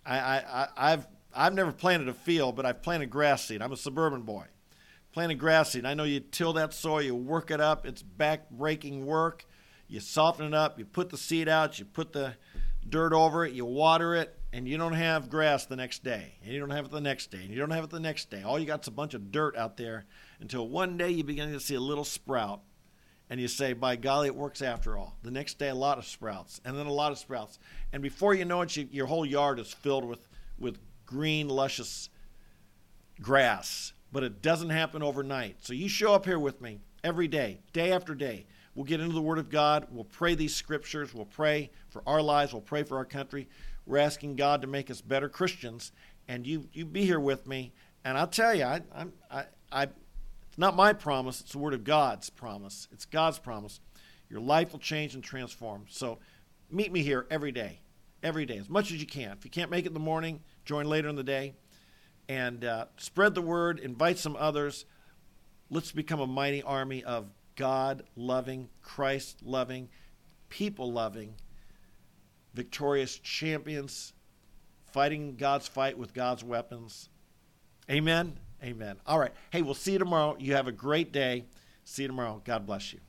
I, 0.05 0.17
I, 0.19 0.67
I've, 0.77 1.07
I've 1.35 1.53
never 1.55 1.71
planted 1.71 2.09
a 2.09 2.13
field, 2.13 2.55
but 2.55 2.65
I've 2.65 2.83
planted 2.83 3.09
grass 3.09 3.45
seed. 3.45 3.61
I'm 3.61 3.71
a 3.71 3.77
suburban 3.77 4.21
boy. 4.21 4.45
Planted 5.13 5.39
grass 5.39 5.71
seed. 5.71 5.85
I 5.85 5.95
know 5.95 6.03
you 6.03 6.19
till 6.19 6.53
that 6.53 6.73
soil, 6.73 7.01
you 7.01 7.15
work 7.15 7.49
it 7.49 7.59
up. 7.59 7.87
It's 7.87 8.03
back 8.03 8.51
breaking 8.51 9.05
work. 9.05 9.45
You 9.87 9.99
soften 9.99 10.45
it 10.45 10.53
up. 10.53 10.77
You 10.77 10.85
put 10.85 11.09
the 11.09 11.17
seed 11.17 11.49
out. 11.49 11.79
You 11.79 11.85
put 11.85 12.13
the 12.13 12.35
dirt 12.87 13.13
over 13.13 13.45
it. 13.45 13.53
You 13.53 13.65
water 13.65 14.15
it 14.15 14.37
and 14.53 14.67
you 14.67 14.77
don't 14.77 14.93
have 14.93 15.31
grass 15.31 15.65
the 15.65 15.75
next 15.75 16.03
day, 16.03 16.35
and 16.43 16.53
you 16.53 16.59
don't 16.59 16.69
have 16.69 16.85
it 16.85 16.91
the 16.91 17.01
next 17.01 17.31
day, 17.31 17.39
and 17.39 17.49
you 17.49 17.59
don't 17.59 17.71
have 17.71 17.83
it 17.83 17.89
the 17.89 17.99
next 17.99 18.29
day. 18.29 18.43
All 18.43 18.59
you 18.59 18.67
got 18.67 18.83
is 18.83 18.87
a 18.87 18.91
bunch 18.91 19.15
of 19.15 19.31
dirt 19.31 19.57
out 19.57 19.77
there 19.77 20.05
until 20.39 20.69
one 20.69 20.95
day 20.95 21.09
you 21.09 21.23
begin 21.23 21.51
to 21.51 21.59
see 21.59 21.73
a 21.73 21.79
little 21.79 22.03
sprout, 22.03 22.61
and 23.31 23.41
you 23.41 23.47
say, 23.47 23.73
By 23.73 23.95
golly, 23.95 24.27
it 24.27 24.35
works 24.35 24.61
after 24.61 24.95
all. 24.95 25.17
The 25.23 25.31
next 25.31 25.57
day, 25.57 25.69
a 25.69 25.75
lot 25.75 25.97
of 25.97 26.05
sprouts, 26.05 26.61
and 26.63 26.77
then 26.77 26.85
a 26.85 26.93
lot 26.93 27.11
of 27.11 27.17
sprouts. 27.17 27.57
And 27.91 28.03
before 28.03 28.35
you 28.35 28.45
know 28.45 28.61
it, 28.61 28.77
you, 28.77 28.87
your 28.91 29.07
whole 29.07 29.25
yard 29.25 29.59
is 29.59 29.73
filled 29.73 30.05
with, 30.05 30.29
with 30.59 30.77
green, 31.07 31.49
luscious 31.49 32.09
grass. 33.19 33.93
But 34.11 34.21
it 34.21 34.43
doesn't 34.43 34.69
happen 34.69 35.01
overnight. 35.01 35.65
So 35.65 35.73
you 35.73 35.89
show 35.89 36.13
up 36.13 36.25
here 36.25 36.37
with 36.37 36.61
me 36.61 36.79
every 37.03 37.27
day, 37.27 37.61
day 37.73 37.91
after 37.91 38.13
day. 38.13 38.45
We'll 38.75 38.85
get 38.85 38.99
into 38.99 39.13
the 39.13 39.21
Word 39.21 39.37
of 39.37 39.49
God. 39.49 39.87
We'll 39.91 40.03
pray 40.03 40.35
these 40.35 40.55
scriptures. 40.55 41.13
We'll 41.13 41.25
pray 41.25 41.69
for 41.89 42.01
our 42.07 42.21
lives. 42.21 42.53
We'll 42.53 42.61
pray 42.61 42.83
for 42.83 42.97
our 42.97 43.05
country. 43.05 43.47
We're 43.85 43.99
asking 43.99 44.35
God 44.35 44.61
to 44.61 44.67
make 44.67 44.89
us 44.89 45.01
better 45.01 45.29
Christians, 45.29 45.91
and 46.27 46.47
you 46.47 46.67
you 46.73 46.85
be 46.85 47.05
here 47.05 47.19
with 47.19 47.45
me. 47.47 47.73
And 48.05 48.17
I'll 48.17 48.27
tell 48.27 48.55
you, 48.55 48.63
I, 48.63 48.81
I'm 48.95 49.13
I, 49.29 49.45
I 49.71 49.83
it's 49.83 50.57
not 50.57 50.75
my 50.75 50.93
promise; 50.93 51.41
it's 51.41 51.51
the 51.51 51.59
Word 51.59 51.73
of 51.73 51.83
God's 51.83 52.29
promise. 52.29 52.87
It's 52.91 53.05
God's 53.05 53.39
promise. 53.39 53.79
Your 54.29 54.41
life 54.41 54.71
will 54.71 54.79
change 54.79 55.13
and 55.13 55.23
transform. 55.23 55.85
So, 55.89 56.19
meet 56.71 56.91
me 56.91 57.03
here 57.03 57.27
every 57.29 57.51
day, 57.51 57.81
every 58.23 58.45
day, 58.45 58.57
as 58.57 58.69
much 58.69 58.91
as 58.91 58.99
you 58.99 59.05
can. 59.05 59.31
If 59.33 59.45
you 59.45 59.51
can't 59.51 59.69
make 59.69 59.85
it 59.85 59.89
in 59.89 59.93
the 59.93 59.99
morning, 59.99 60.39
join 60.65 60.85
later 60.87 61.09
in 61.09 61.15
the 61.15 61.23
day, 61.23 61.53
and 62.27 62.65
uh, 62.65 62.85
spread 62.97 63.35
the 63.35 63.41
word. 63.41 63.79
Invite 63.79 64.17
some 64.17 64.35
others. 64.35 64.85
Let's 65.69 65.91
become 65.91 66.19
a 66.19 66.27
mighty 66.27 66.63
army 66.63 67.03
of 67.03 67.27
God 67.55 68.03
loving, 68.15 68.69
Christ 68.81 69.39
loving, 69.43 69.89
people 70.49 70.91
loving 70.91 71.35
victorious 72.53 73.17
champions, 73.19 74.13
fighting 74.91 75.35
God's 75.35 75.67
fight 75.67 75.97
with 75.97 76.13
God's 76.13 76.43
weapons. 76.43 77.09
Amen. 77.89 78.37
Amen. 78.63 78.97
All 79.05 79.19
right. 79.19 79.33
Hey, 79.51 79.61
we'll 79.61 79.73
see 79.73 79.93
you 79.93 79.99
tomorrow. 79.99 80.37
You 80.39 80.53
have 80.53 80.67
a 80.67 80.71
great 80.71 81.11
day. 81.11 81.45
See 81.83 82.03
you 82.03 82.07
tomorrow. 82.07 82.41
God 82.45 82.65
bless 82.65 82.93
you. 82.93 82.99